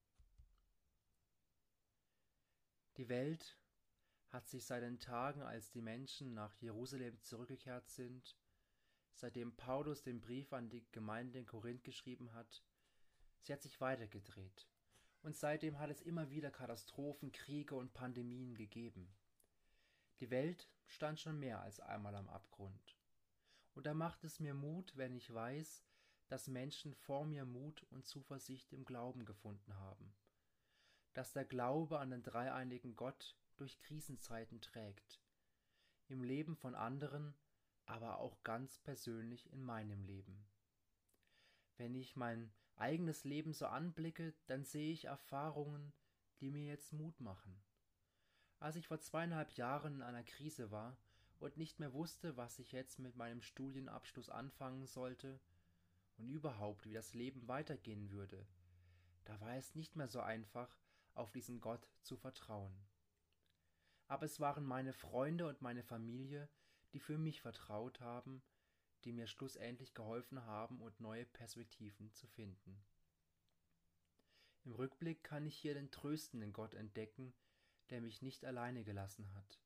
Die 2.98 3.10
Welt 3.10 3.58
hat 4.30 4.48
sich 4.48 4.66
seit 4.66 4.84
den 4.84 5.00
Tagen, 5.00 5.42
als 5.42 5.72
die 5.72 5.82
Menschen 5.82 6.34
nach 6.34 6.54
Jerusalem 6.56 7.22
zurückgekehrt 7.22 7.90
sind, 7.90 8.38
seitdem 9.14 9.56
Paulus 9.56 10.04
den 10.04 10.22
Brief 10.22 10.54
an 10.54 10.70
die 10.70 10.86
Gemeinde 10.92 11.40
in 11.40 11.46
Korinth 11.46 11.84
geschrieben 11.84 12.34
hat, 12.34 12.64
sie 13.42 13.54
hat 13.54 13.62
sich 13.62 13.80
weitergedreht. 13.80 14.68
Und 15.24 15.36
seitdem 15.36 15.80
hat 15.80 15.90
es 15.90 16.02
immer 16.02 16.30
wieder 16.30 16.52
Katastrophen, 16.52 17.32
Kriege 17.32 17.76
und 17.76 17.94
Pandemien 17.94 18.56
gegeben. 18.56 19.16
Die 20.20 20.30
Welt 20.30 20.70
stand 20.86 21.20
schon 21.20 21.40
mehr 21.40 21.62
als 21.62 21.80
einmal 21.80 22.14
am 22.16 22.30
Abgrund. 22.30 22.98
Und 23.74 23.86
da 23.86 23.94
macht 23.94 24.24
es 24.26 24.40
mir 24.40 24.54
Mut, 24.54 24.96
wenn 24.98 25.16
ich 25.16 25.34
weiß, 25.34 25.84
dass 26.28 26.48
Menschen 26.48 26.94
vor 26.94 27.26
mir 27.26 27.46
Mut 27.46 27.84
und 27.90 28.06
Zuversicht 28.06 28.74
im 28.74 28.84
Glauben 28.86 29.26
gefunden 29.26 29.74
haben. 29.76 30.14
Dass 31.14 31.32
der 31.32 31.46
Glaube 31.46 32.00
an 32.00 32.12
den 32.12 32.24
dreieinigen 32.24 32.96
Gott 32.96 33.38
durch 33.56 33.80
Krisenzeiten 33.80 34.62
trägt. 34.62 35.22
Im 36.10 36.24
Leben 36.24 36.58
von 36.58 36.76
anderen, 36.76 37.34
aber 37.86 38.20
auch 38.20 38.44
ganz 38.44 38.78
persönlich 38.80 39.52
in 39.54 39.64
meinem 39.64 40.04
Leben. 40.04 40.46
Wenn 41.78 41.96
ich 41.96 42.16
mein 42.16 42.52
eigenes 42.76 43.24
Leben 43.24 43.54
so 43.54 43.66
anblicke, 43.68 44.34
dann 44.48 44.64
sehe 44.64 44.92
ich 44.92 45.06
Erfahrungen, 45.06 45.94
die 46.40 46.50
mir 46.50 46.66
jetzt 46.66 46.94
Mut 46.94 47.20
machen. 47.20 47.62
Als 48.60 48.76
ich 48.76 48.88
vor 48.88 49.00
zweieinhalb 49.00 49.52
Jahren 49.54 49.96
in 49.96 50.02
einer 50.02 50.24
Krise 50.24 50.72
war 50.72 50.98
und 51.40 51.58
nicht 51.58 51.80
mehr 51.80 51.94
wusste, 51.94 52.38
was 52.38 52.60
ich 52.60 52.72
jetzt 52.72 53.00
mit 53.00 53.16
meinem 53.16 53.42
Studienabschluss 53.42 54.30
anfangen 54.30 54.86
sollte 54.86 55.40
und 56.18 56.30
überhaupt, 56.30 56.86
wie 56.86 56.94
das 56.94 57.14
Leben 57.14 57.48
weitergehen 57.48 58.12
würde, 58.12 58.46
da 59.26 59.40
war 59.42 59.56
es 59.56 59.76
nicht 59.76 59.96
mehr 59.96 60.08
so 60.08 60.20
einfach, 60.20 60.76
auf 61.14 61.32
diesen 61.32 61.62
Gott 61.62 61.88
zu 62.02 62.18
vertrauen. 62.18 62.76
Aber 64.08 64.26
es 64.26 64.40
waren 64.40 64.66
meine 64.66 64.94
Freunde 64.94 65.48
und 65.48 65.62
meine 65.62 65.84
Familie, 65.84 66.50
die 66.92 67.00
für 67.00 67.18
mich 67.18 67.42
vertraut 67.42 68.00
haben, 68.02 68.42
die 69.04 69.12
mir 69.12 69.28
schlussendlich 69.28 69.94
geholfen 69.94 70.46
haben 70.46 70.82
und 70.82 71.00
neue 71.00 71.26
Perspektiven 71.26 72.12
zu 72.14 72.28
finden. 72.28 72.84
Im 74.66 74.74
Rückblick 74.74 75.24
kann 75.24 75.46
ich 75.46 75.58
hier 75.58 75.74
den 75.74 75.92
tröstenden 75.92 76.54
Gott 76.54 76.74
entdecken, 76.74 77.34
der 77.90 78.02
mich 78.02 78.22
nicht 78.22 78.46
alleine 78.46 78.84
gelassen 78.84 79.34
hat. 79.34 79.60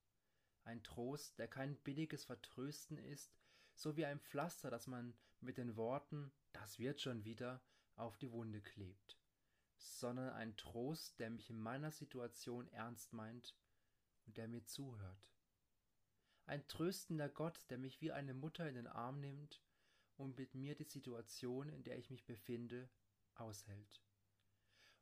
Ein 0.63 0.84
Trost, 0.84 1.38
der 1.39 1.47
kein 1.47 1.76
billiges 1.78 2.26
Vertrösten 2.26 2.97
ist, 2.97 3.38
so 3.76 3.95
wie 3.95 4.06
ein 4.06 4.19
Pflaster, 4.19 4.71
das 4.71 4.88
man 4.88 5.15
mit 5.39 5.58
den 5.58 5.76
Worten 5.76 6.32
das 6.54 6.80
wird 6.80 7.00
schon 7.00 7.23
wieder 7.23 7.62
auf 7.95 8.17
die 8.17 8.32
Wunde 8.32 8.62
klebt, 8.62 9.19
sondern 9.78 10.34
ein 10.34 10.58
Trost, 10.58 11.19
der 11.19 11.30
mich 11.30 11.50
in 11.50 11.60
meiner 11.60 11.91
Situation 11.91 12.67
ernst 12.69 13.13
meint 13.13 13.56
und 14.26 14.38
der 14.38 14.47
mir 14.47 14.65
zuhört 14.65 15.37
ein 16.48 16.66
tröstender 16.68 17.30
Gott, 17.30 17.60
der 17.70 17.78
mich 17.78 18.02
wie 18.02 18.12
eine 18.12 18.34
Mutter 18.34 18.68
in 18.68 18.76
den 18.76 18.88
Arm 18.88 19.20
nimmt 19.20 19.62
und 20.16 20.38
mit 20.38 20.56
mir 20.56 20.76
die 20.76 20.86
Situation, 20.86 21.70
in 21.70 21.84
der 21.84 21.98
ich 21.98 22.10
mich 22.10 22.26
befinde, 22.26 22.90
aushält. 23.36 24.02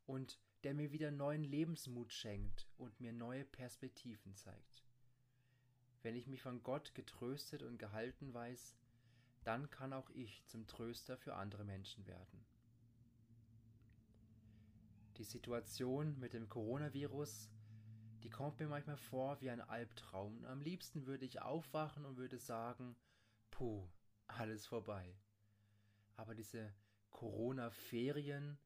Und 0.04 0.38
der 0.64 0.74
mir 0.74 0.90
wieder 0.90 1.10
neuen 1.10 1.44
Lebensmut 1.44 2.12
schenkt 2.12 2.68
und 2.76 3.00
mir 3.00 3.12
neue 3.12 3.44
Perspektiven 3.44 4.34
zeigt. 4.34 4.84
Wenn 6.02 6.16
ich 6.16 6.26
mich 6.26 6.42
von 6.42 6.62
Gott 6.62 6.94
getröstet 6.94 7.62
und 7.62 7.78
gehalten 7.78 8.34
weiß, 8.34 8.76
dann 9.44 9.70
kann 9.70 9.92
auch 9.92 10.10
ich 10.10 10.44
zum 10.46 10.66
Tröster 10.66 11.16
für 11.16 11.36
andere 11.36 11.64
Menschen 11.64 12.06
werden. 12.06 12.44
Die 15.16 15.24
Situation 15.24 16.18
mit 16.18 16.34
dem 16.34 16.48
Coronavirus 16.48 17.48
die 18.26 18.30
kommt 18.30 18.58
mir 18.58 18.66
manchmal 18.66 18.96
vor 18.96 19.40
wie 19.40 19.50
ein 19.50 19.60
Albtraum. 19.60 20.44
Am 20.46 20.60
liebsten 20.60 21.06
würde 21.06 21.24
ich 21.24 21.42
aufwachen 21.42 22.04
und 22.04 22.16
würde 22.16 22.40
sagen, 22.40 22.96
puh, 23.52 23.88
alles 24.26 24.66
vorbei. 24.66 25.16
Aber 26.16 26.34
diese 26.34 26.74
Corona-Ferien, 27.10 28.58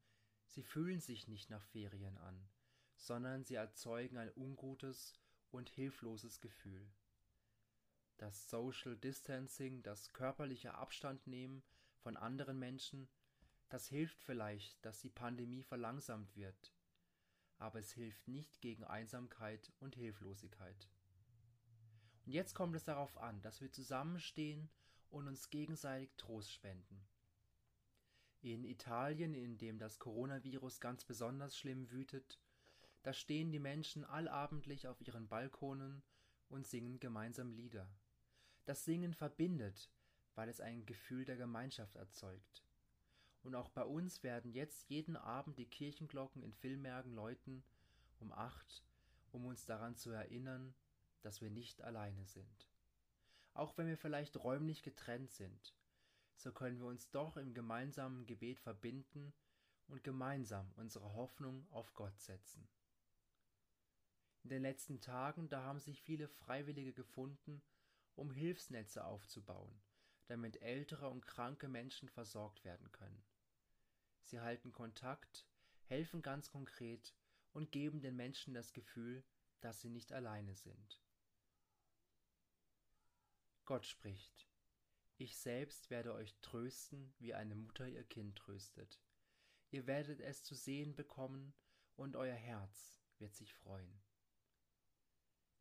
sie 0.47 0.63
fühlen 0.63 0.99
sich 0.99 1.27
nicht 1.27 1.51
nach 1.51 1.61
Ferien 1.61 2.17
an, 2.17 2.49
sondern 2.95 3.43
sie 3.43 3.53
erzeugen 3.53 4.17
ein 4.17 4.31
ungutes 4.35 5.13
und 5.51 5.69
hilfloses 5.69 6.41
Gefühl. 6.41 6.91
Das 8.17 8.49
Social 8.49 8.97
Distancing, 8.97 9.83
das 9.83 10.11
körperliche 10.11 10.73
Abstand 10.73 11.27
nehmen 11.27 11.61
von 11.99 12.17
anderen 12.17 12.57
Menschen, 12.57 13.07
das 13.69 13.87
hilft 13.87 14.23
vielleicht, 14.23 14.83
dass 14.83 15.01
die 15.01 15.11
Pandemie 15.11 15.61
verlangsamt 15.61 16.35
wird, 16.35 16.73
aber 17.61 17.77
es 17.79 17.91
hilft 17.91 18.27
nicht 18.27 18.59
gegen 18.59 18.83
Einsamkeit 18.83 19.71
und 19.79 19.95
Hilflosigkeit. 19.95 20.89
Und 22.25 22.33
jetzt 22.33 22.55
kommt 22.55 22.75
es 22.75 22.83
darauf 22.83 23.17
an, 23.17 23.39
dass 23.43 23.61
wir 23.61 23.71
zusammenstehen 23.71 24.69
und 25.09 25.27
uns 25.27 25.51
gegenseitig 25.51 26.09
Trost 26.17 26.51
spenden. 26.51 27.05
In 28.41 28.63
Italien, 28.63 29.35
in 29.35 29.59
dem 29.59 29.77
das 29.77 29.99
Coronavirus 29.99 30.79
ganz 30.79 31.05
besonders 31.05 31.55
schlimm 31.55 31.91
wütet, 31.91 32.39
da 33.03 33.13
stehen 33.13 33.51
die 33.51 33.59
Menschen 33.59 34.05
allabendlich 34.05 34.87
auf 34.87 34.99
ihren 35.01 35.27
Balkonen 35.27 36.01
und 36.49 36.65
singen 36.65 36.99
gemeinsam 36.99 37.51
Lieder. 37.51 37.87
Das 38.65 38.85
Singen 38.85 39.13
verbindet, 39.13 39.91
weil 40.33 40.49
es 40.49 40.61
ein 40.61 40.87
Gefühl 40.87 41.25
der 41.25 41.37
Gemeinschaft 41.37 41.95
erzeugt. 41.95 42.65
Und 43.43 43.55
auch 43.55 43.69
bei 43.69 43.83
uns 43.83 44.23
werden 44.23 44.51
jetzt 44.51 44.89
jeden 44.89 45.15
Abend 45.15 45.57
die 45.57 45.65
Kirchenglocken 45.65 46.43
in 46.43 46.53
Villmergen 46.53 47.13
läuten 47.13 47.63
um 48.21 48.31
acht, 48.31 48.83
um 49.31 49.45
uns 49.45 49.65
daran 49.65 49.95
zu 49.95 50.11
erinnern, 50.11 50.73
dass 51.21 51.41
wir 51.41 51.49
nicht 51.49 51.81
alleine 51.81 52.25
sind. 52.25 52.69
Auch 53.53 53.77
wenn 53.77 53.87
wir 53.87 53.97
vielleicht 53.97 54.37
räumlich 54.37 54.83
getrennt 54.83 55.31
sind, 55.31 55.75
so 56.35 56.51
können 56.51 56.79
wir 56.79 56.87
uns 56.87 57.09
doch 57.11 57.37
im 57.37 57.53
gemeinsamen 57.53 58.25
Gebet 58.25 58.59
verbinden 58.59 59.33
und 59.87 60.03
gemeinsam 60.03 60.71
unsere 60.75 61.13
Hoffnung 61.13 61.67
auf 61.71 61.93
Gott 61.93 62.17
setzen. 62.19 62.67
In 64.43 64.49
den 64.49 64.61
letzten 64.61 65.01
Tagen, 65.01 65.49
da 65.49 65.63
haben 65.63 65.79
sich 65.79 66.01
viele 66.01 66.27
Freiwillige 66.27 66.93
gefunden, 66.93 67.61
um 68.15 68.31
Hilfsnetze 68.31 69.05
aufzubauen, 69.05 69.81
damit 70.27 70.61
ältere 70.61 71.09
und 71.09 71.27
kranke 71.27 71.67
Menschen 71.67 72.09
versorgt 72.09 72.63
werden 72.63 72.91
können. 72.91 73.23
Sie 74.23 74.39
halten 74.39 74.71
Kontakt, 74.71 75.47
helfen 75.85 76.21
ganz 76.21 76.49
konkret 76.49 77.15
und 77.51 77.71
geben 77.71 78.01
den 78.01 78.15
Menschen 78.15 78.53
das 78.53 78.73
Gefühl, 78.73 79.23
dass 79.59 79.81
sie 79.81 79.89
nicht 79.89 80.11
alleine 80.11 80.55
sind. 80.55 81.01
Gott 83.65 83.85
spricht, 83.85 84.47
ich 85.17 85.37
selbst 85.37 85.89
werde 85.89 86.13
euch 86.13 86.35
trösten, 86.41 87.13
wie 87.19 87.33
eine 87.33 87.55
Mutter 87.55 87.87
ihr 87.87 88.03
Kind 88.03 88.37
tröstet. 88.37 88.99
Ihr 89.69 89.85
werdet 89.85 90.19
es 90.19 90.43
zu 90.43 90.55
sehen 90.55 90.95
bekommen, 90.95 91.53
und 91.95 92.15
euer 92.15 92.35
Herz 92.35 92.99
wird 93.19 93.35
sich 93.35 93.53
freuen. 93.53 94.01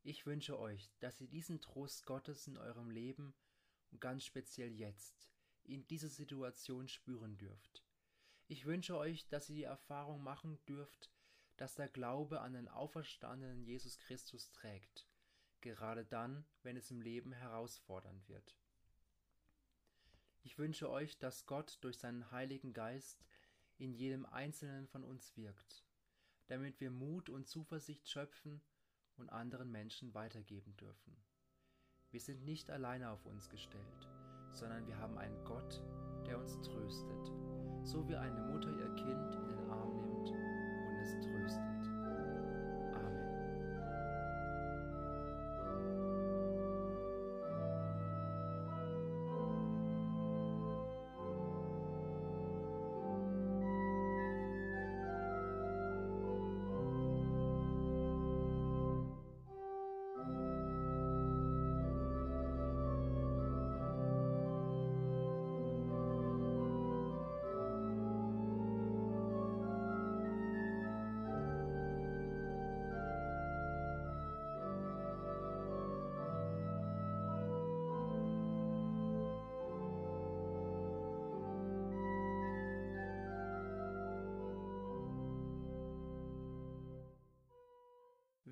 Ich 0.03 0.25
wünsche 0.25 0.59
euch, 0.59 0.91
dass 1.01 1.21
ihr 1.21 1.29
diesen 1.29 1.61
Trost 1.61 2.07
Gottes 2.07 2.47
in 2.47 2.57
eurem 2.57 2.91
Leben 2.91 3.35
und 3.91 4.01
ganz 4.01 4.25
speziell 4.25 4.73
jetzt 4.73 5.29
in 5.65 5.87
dieser 5.87 6.09
Situation 6.09 6.89
spüren 6.89 7.37
dürft. 7.37 7.85
Ich 8.51 8.67
wünsche 8.67 8.99
euch, 8.99 9.29
dass 9.29 9.49
ihr 9.49 9.55
die 9.55 9.63
Erfahrung 9.63 10.25
machen 10.25 10.59
dürft, 10.67 11.09
dass 11.57 11.77
der 11.77 11.87
Glaube 11.87 12.41
an 12.41 12.53
den 12.53 12.67
auferstandenen 12.67 13.63
Jesus 13.63 13.97
Christus 14.01 14.51
trägt, 14.51 15.07
gerade 15.61 16.05
dann, 16.05 16.45
wenn 16.65 16.77
es 16.77 16.91
im 16.91 17.01
Leben 17.01 17.31
herausfordernd 17.31 18.29
wird. 18.29 18.57
Ich 20.43 20.59
wünsche 20.59 20.91
euch, 20.91 21.17
dass 21.21 21.47
Gott 21.47 21.79
durch 21.83 21.99
seinen 21.99 22.33
Heiligen 22.33 22.73
Geist 22.73 23.25
in 23.79 23.95
jedem 23.95 24.27
Einzelnen 24.27 24.89
von 24.89 25.05
uns 25.05 25.37
wirkt, 25.37 25.85
damit 26.49 26.81
wir 26.81 26.91
Mut 26.91 27.29
und 27.29 27.47
Zuversicht 27.47 28.09
schöpfen 28.11 28.61
und 29.17 29.31
anderen 29.31 29.71
Menschen 29.71 30.13
weitergeben 30.13 30.77
dürfen. 30.77 31.17
Wir 32.11 32.21
sind 32.21 32.43
nicht 32.43 32.69
alleine 32.69 33.11
auf 33.11 33.27
uns 33.27 33.49
gestellt, 33.49 34.09
sondern 34.53 34.87
wir 34.87 34.99
haben 34.99 35.17
einen 35.19 35.43
Gott, 35.45 35.83
der 36.27 36.39
uns 36.39 36.61
tröstet 36.61 37.33
so 37.85 38.07
wie 38.09 38.17
eine 38.17 38.41
Mutter 38.53 38.71
ihr 38.71 38.95
Kind 38.95 39.35
in 39.35 39.49
den 39.49 39.71
Arm 39.71 39.97
nimmt 39.97 40.31
und 40.31 40.99
es 41.03 41.19
tröstet. 41.21 41.80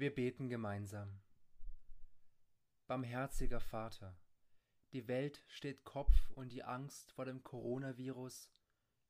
Wir 0.08 0.14
beten 0.14 0.48
gemeinsam. 0.48 1.20
Barmherziger 2.86 3.60
Vater, 3.60 4.18
die 4.94 5.06
Welt 5.06 5.44
steht 5.48 5.84
Kopf 5.84 6.30
und 6.30 6.50
die 6.50 6.64
Angst 6.64 7.12
vor 7.12 7.26
dem 7.26 7.44
Coronavirus, 7.44 8.50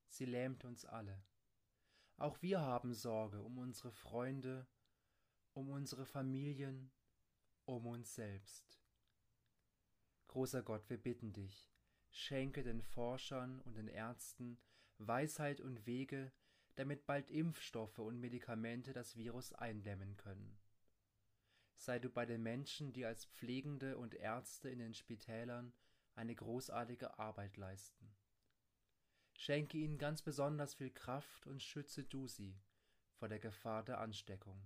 sie 0.09 0.25
lähmt 0.25 0.65
uns 0.65 0.85
alle. 0.85 1.23
Auch 2.17 2.43
wir 2.43 2.63
haben 2.63 2.95
Sorge 2.95 3.41
um 3.41 3.59
unsere 3.59 3.93
Freunde, 3.93 4.67
um 5.53 5.71
unsere 5.71 6.05
Familien, 6.05 6.91
um 7.65 7.87
uns 7.87 8.17
selbst. 8.17 8.81
Großer 10.27 10.65
Gott, 10.65 10.91
wir 10.91 11.01
bitten 11.01 11.33
dich, 11.33 11.71
schenke 12.11 12.65
den 12.65 12.83
Forschern 12.83 13.61
und 13.61 13.77
den 13.77 13.87
Ärzten 13.87 14.59
Weisheit 14.99 15.61
und 15.61 15.87
Wege, 15.87 16.33
damit 16.75 17.07
bald 17.07 17.31
Impfstoffe 17.31 18.01
und 18.01 18.19
Medikamente 18.19 18.93
das 18.93 19.15
Virus 19.15 19.53
eindämmen 19.53 20.17
können 20.17 20.58
sei 21.79 22.01
du 22.01 22.11
bei 22.11 22.27
den 22.27 22.43
Menschen, 22.43 22.93
die 22.93 23.07
als 23.07 23.25
Pflegende 23.27 23.97
und 23.97 24.15
Ärzte 24.15 24.69
in 24.69 24.81
den 24.81 24.95
Spitälern 24.95 25.73
eine 26.15 26.35
großartige 26.35 27.19
Arbeit 27.19 27.57
leisten. 27.57 28.15
Schenke 29.37 29.79
ihnen 29.79 29.99
ganz 29.99 30.21
besonders 30.21 30.75
viel 30.75 30.91
Kraft 30.91 31.47
und 31.47 31.63
schütze 31.63 32.03
du 32.03 32.27
sie 32.27 32.61
vor 33.15 33.29
der 33.29 33.39
Gefahr 33.39 33.85
der 33.85 34.01
Ansteckung. 34.01 34.61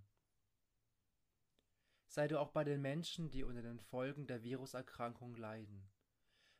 Sei 2.06 2.28
du 2.28 2.40
auch 2.40 2.50
bei 2.50 2.64
den 2.64 2.80
Menschen, 2.80 3.30
die 3.30 3.44
unter 3.44 3.62
den 3.62 3.78
Folgen 3.78 4.26
der 4.26 4.42
Viruserkrankung 4.42 5.36
leiden. 5.36 5.90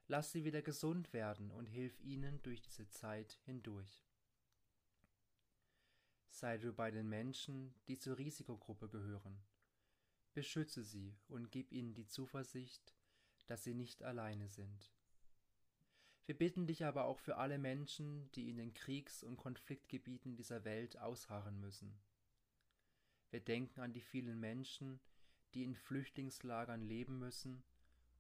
Lass 0.07 0.33
sie 0.33 0.45
wieder 0.45 0.61
gesund 0.61 1.15
werden 1.15 1.51
und 1.51 1.67
hilf 1.67 1.99
ihnen 2.01 2.43
durch 2.43 2.61
diese 2.61 2.89
Zeit 2.89 3.39
hindurch. 3.45 4.07
Sei 6.29 6.59
du 6.59 6.75
bei 6.75 6.91
den 6.91 7.09
Menschen, 7.09 7.75
die 7.89 7.99
zur 7.99 8.19
Risikogruppe 8.19 8.89
gehören 8.89 9.43
beschütze 10.35 10.83
sie 10.83 11.15
und 11.29 11.51
gib 11.51 11.73
ihnen 11.73 11.95
die 11.95 12.07
Zuversicht, 12.07 12.95
dass 13.47 13.65
sie 13.65 13.75
nicht 13.75 14.03
alleine 14.03 14.49
sind. 14.49 14.93
Wir 16.27 16.39
bitten 16.39 16.67
dich 16.67 16.85
aber 16.85 17.05
auch 17.05 17.19
für 17.19 17.37
alle 17.37 17.59
Menschen, 17.59 18.31
die 18.33 18.49
in 18.49 18.57
den 18.57 18.75
Kriegs- 18.75 19.25
und 19.25 19.37
Konfliktgebieten 19.37 20.37
dieser 20.37 20.65
Welt 20.65 20.99
ausharren 20.99 21.61
müssen. 21.61 21.99
Wir 23.31 23.41
denken 23.41 23.81
an 23.81 23.93
die 23.93 24.01
vielen 24.01 24.39
Menschen, 24.39 25.01
die 25.55 25.65
in 25.65 25.75
Flüchtlingslagern 25.75 26.81
leben 26.81 27.19
müssen, 27.19 27.65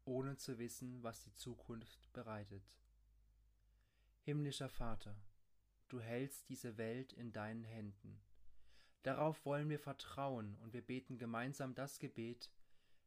ohne 0.05 0.37
zu 0.37 0.59
wissen, 0.59 1.03
was 1.03 1.23
die 1.23 1.33
Zukunft 1.35 2.13
bereitet. 2.13 2.65
Himmlischer 4.23 4.69
Vater, 4.69 5.17
du 5.89 6.01
hältst 6.01 6.49
diese 6.49 6.77
Welt 6.77 7.13
in 7.13 7.33
deinen 7.33 7.65
Händen. 7.65 8.21
Darauf 9.03 9.45
wollen 9.45 9.69
wir 9.69 9.81
vertrauen 9.81 10.57
und 10.63 10.73
wir 10.73 10.83
beten 10.83 11.19
gemeinsam 11.19 11.75
das 11.75 11.99
Gebet, 11.99 12.51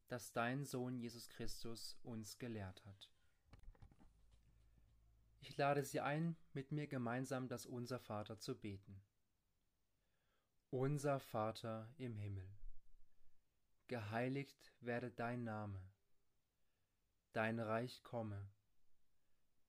das 0.07 0.33
dein 0.33 0.65
Sohn 0.65 0.97
Jesus 0.97 1.29
Christus 1.29 1.97
uns 2.03 2.37
gelehrt 2.37 2.85
hat. 2.85 3.09
Ich 5.39 5.55
lade 5.57 5.83
Sie 5.83 6.01
ein, 6.01 6.35
mit 6.53 6.71
mir 6.71 6.87
gemeinsam 6.87 7.47
das 7.47 7.65
Unser 7.65 7.99
Vater 7.99 8.39
zu 8.39 8.59
beten. 8.59 9.01
Unser 10.69 11.19
Vater 11.19 11.93
im 11.97 12.17
Himmel, 12.17 12.49
geheiligt 13.87 14.73
werde 14.81 15.11
dein 15.11 15.43
Name, 15.43 15.79
dein 17.31 17.59
Reich 17.59 18.03
komme, 18.03 18.49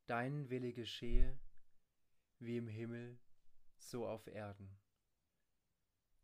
dein 0.06 0.50
Wille 0.50 0.72
geschehe, 0.72 1.38
wie 2.40 2.56
im 2.56 2.66
Himmel, 2.66 3.18
so 3.76 4.08
auf 4.08 4.26
Erden. 4.26 4.76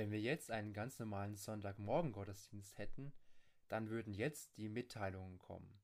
Wenn 0.00 0.12
wir 0.12 0.20
jetzt 0.22 0.50
einen 0.50 0.72
ganz 0.72 0.98
normalen 0.98 1.36
Sonntagmorgen-Gottesdienst 1.36 2.78
hätten, 2.78 3.12
dann 3.68 3.90
würden 3.90 4.14
jetzt 4.14 4.56
die 4.56 4.70
Mitteilungen 4.70 5.36
kommen. 5.36 5.78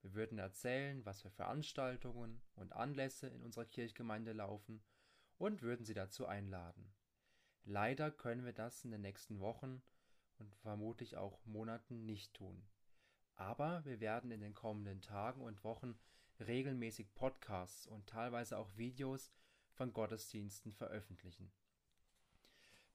Wir 0.00 0.14
würden 0.14 0.38
erzählen, 0.38 1.06
was 1.06 1.22
für 1.22 1.30
Veranstaltungen 1.30 2.42
und 2.56 2.72
Anlässe 2.72 3.28
in 3.28 3.40
unserer 3.40 3.64
Kirchgemeinde 3.64 4.32
laufen 4.32 4.82
und 5.38 5.62
würden 5.62 5.86
Sie 5.86 5.94
dazu 5.94 6.26
einladen. 6.26 6.92
Leider 7.62 8.10
können 8.10 8.44
wir 8.44 8.52
das 8.52 8.84
in 8.84 8.90
den 8.90 9.02
nächsten 9.02 9.38
Wochen 9.38 9.80
und 10.40 10.56
vermutlich 10.56 11.16
auch 11.16 11.38
Monaten 11.46 12.04
nicht 12.04 12.34
tun. 12.34 12.66
Aber 13.36 13.84
wir 13.84 14.00
werden 14.00 14.32
in 14.32 14.40
den 14.40 14.54
kommenden 14.54 15.02
Tagen 15.02 15.40
und 15.40 15.62
Wochen 15.62 15.96
regelmäßig 16.40 17.14
Podcasts 17.14 17.86
und 17.86 18.08
teilweise 18.08 18.58
auch 18.58 18.76
Videos 18.76 19.30
von 19.70 19.92
Gottesdiensten 19.92 20.72
veröffentlichen. 20.72 21.52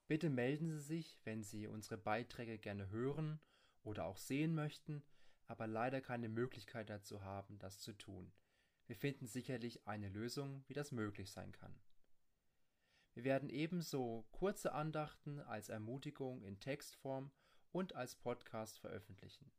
Bitte 0.08 0.30
melden 0.30 0.70
Sie 0.70 0.80
sich, 0.80 1.20
wenn 1.24 1.42
Sie 1.42 1.66
unsere 1.66 1.98
Beiträge 1.98 2.58
gerne 2.58 2.88
hören 2.88 3.40
oder 3.82 4.06
auch 4.06 4.16
sehen 4.16 4.54
möchten, 4.54 5.02
aber 5.46 5.66
leider 5.66 6.00
keine 6.00 6.30
Möglichkeit 6.30 6.88
dazu 6.88 7.22
haben, 7.22 7.58
das 7.58 7.80
zu 7.80 7.92
tun. 7.92 8.32
Wir 8.86 8.96
finden 8.96 9.26
sicherlich 9.26 9.86
eine 9.86 10.08
Lösung, 10.08 10.64
wie 10.66 10.72
das 10.72 10.92
möglich 10.92 11.30
sein 11.30 11.52
kann. 11.52 11.78
Wir 13.12 13.24
werden 13.24 13.50
ebenso 13.50 14.26
kurze 14.30 14.72
Andachten 14.72 15.40
als 15.40 15.68
Ermutigung 15.68 16.42
in 16.42 16.58
Textform 16.58 17.30
und 17.70 17.94
als 17.94 18.14
Podcast 18.16 18.78
veröffentlichen. 18.78 19.52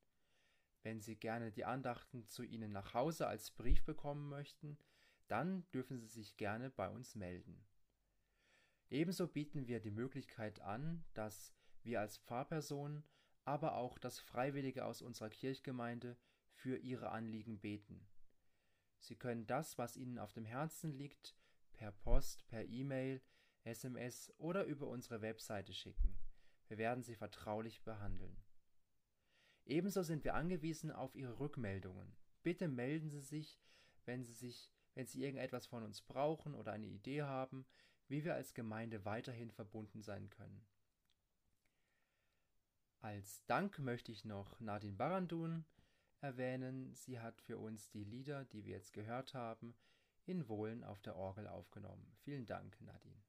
Wenn 0.82 1.00
Sie 1.00 1.16
gerne 1.16 1.52
die 1.52 1.66
Andachten 1.66 2.26
zu 2.26 2.42
Ihnen 2.42 2.72
nach 2.72 2.96
Hause 2.96 3.28
als 3.28 3.52
Brief 3.52 3.84
bekommen 3.84 4.30
möchten, 4.30 4.80
dann 5.28 5.70
dürfen 5.74 6.00
Sie 6.00 6.08
sich 6.08 6.38
gerne 6.38 6.72
bei 6.72 6.90
uns 6.90 7.14
melden. 7.14 7.69
Ebenso 8.90 9.28
bieten 9.28 9.68
wir 9.68 9.80
die 9.80 9.92
Möglichkeit 9.92 10.62
an, 10.62 11.04
dass 11.14 11.54
wir 11.84 12.00
als 12.00 12.18
Pfarrpersonen, 12.18 13.04
aber 13.46 13.76
auch 13.76 13.98
das 14.00 14.20
Freiwillige 14.20 14.86
aus 14.86 15.02
unserer 15.02 15.30
Kirchgemeinde 15.30 16.18
für 16.52 16.78
ihre 16.78 17.12
Anliegen 17.12 17.60
beten. 17.60 18.08
Sie 19.00 19.16
können 19.16 19.48
das, 19.48 19.78
was 19.78 19.96
Ihnen 19.96 20.20
auf 20.20 20.34
dem 20.34 20.46
Herzen 20.46 20.92
liegt, 20.92 21.36
per 21.74 21.92
Post, 21.92 22.46
per 22.48 22.66
E-Mail, 22.66 23.22
SMS 23.64 24.34
oder 24.38 24.66
über 24.66 24.88
unsere 24.88 25.22
Webseite 25.22 25.74
schicken. 25.74 26.18
Wir 26.68 26.78
werden 26.78 27.04
Sie 27.04 27.16
vertraulich 27.16 27.84
behandeln. 27.84 28.38
Ebenso 29.66 30.02
sind 30.02 30.24
wir 30.24 30.34
angewiesen 30.34 30.92
auf 30.92 31.16
Ihre 31.16 31.40
Rückmeldungen. 31.40 32.16
Bitte 32.44 32.68
melden 32.68 33.10
Sie 33.10 33.22
sich, 33.22 33.60
wenn 34.06 34.24
Sie 34.24 34.34
sich, 34.34 34.72
wenn 34.96 35.06
Sie 35.06 35.24
irgendetwas 35.24 35.68
von 35.68 35.84
uns 35.84 36.02
brauchen 36.02 36.56
oder 36.56 36.72
eine 36.72 36.88
Idee 36.88 37.24
haben, 37.24 37.66
wie 38.10 38.26
wir 38.26 38.36
als 38.36 38.54
Gemeinde 38.54 39.06
weiterhin 39.06 39.52
verbunden 39.52 40.02
sein 40.02 40.30
können. 40.30 40.66
Als 43.02 43.46
Dank 43.46 43.80
möchte 43.80 44.12
ich 44.12 44.26
noch 44.26 44.60
Nadine 44.60 44.98
Barandun 44.98 45.66
erwähnen. 46.20 46.94
Sie 46.96 47.20
hat 47.20 47.42
für 47.42 47.58
uns 47.58 47.90
die 47.90 48.04
Lieder, 48.04 48.44
die 48.46 48.66
wir 48.66 48.74
jetzt 48.74 48.92
gehört 48.92 49.34
haben, 49.34 49.74
in 50.26 50.50
Wohlen 50.50 50.84
auf 50.84 51.02
der 51.02 51.16
Orgel 51.16 51.48
aufgenommen. 51.48 52.12
Vielen 52.24 52.46
Dank, 52.46 52.80
Nadine. 52.82 53.29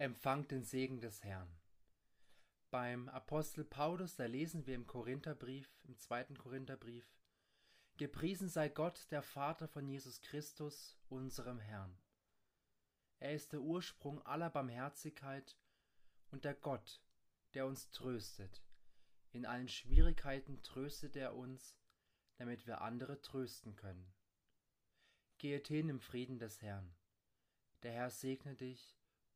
Empfangt 0.00 0.50
den 0.50 0.64
Segen 0.64 1.02
des 1.02 1.22
Herrn. 1.24 1.54
Beim 2.70 3.10
Apostel 3.10 3.64
Paulus, 3.64 4.16
da 4.16 4.24
lesen 4.24 4.66
wir 4.66 4.74
im 4.74 4.86
Korintherbrief, 4.86 5.68
im 5.84 5.98
zweiten 5.98 6.38
Korintherbrief, 6.38 7.12
Gepriesen 7.98 8.48
sei 8.48 8.70
Gott, 8.70 9.08
der 9.10 9.20
Vater 9.20 9.68
von 9.68 9.86
Jesus 9.86 10.22
Christus, 10.22 10.98
unserem 11.10 11.58
Herrn. 11.58 11.98
Er 13.18 13.34
ist 13.34 13.52
der 13.52 13.60
Ursprung 13.60 14.24
aller 14.24 14.48
Barmherzigkeit 14.48 15.58
und 16.30 16.46
der 16.46 16.54
Gott, 16.54 17.02
der 17.52 17.66
uns 17.66 17.90
tröstet. 17.90 18.62
In 19.32 19.44
allen 19.44 19.68
Schwierigkeiten 19.68 20.62
tröstet 20.62 21.14
er 21.14 21.36
uns, 21.36 21.76
damit 22.36 22.66
wir 22.66 22.80
andere 22.80 23.20
trösten 23.20 23.76
können. 23.76 24.14
Gehet 25.36 25.68
hin 25.68 25.90
im 25.90 26.00
Frieden 26.00 26.38
des 26.38 26.62
Herrn. 26.62 26.96
Der 27.82 27.92
Herr 27.92 28.08
segne 28.08 28.54
dich 28.54 28.99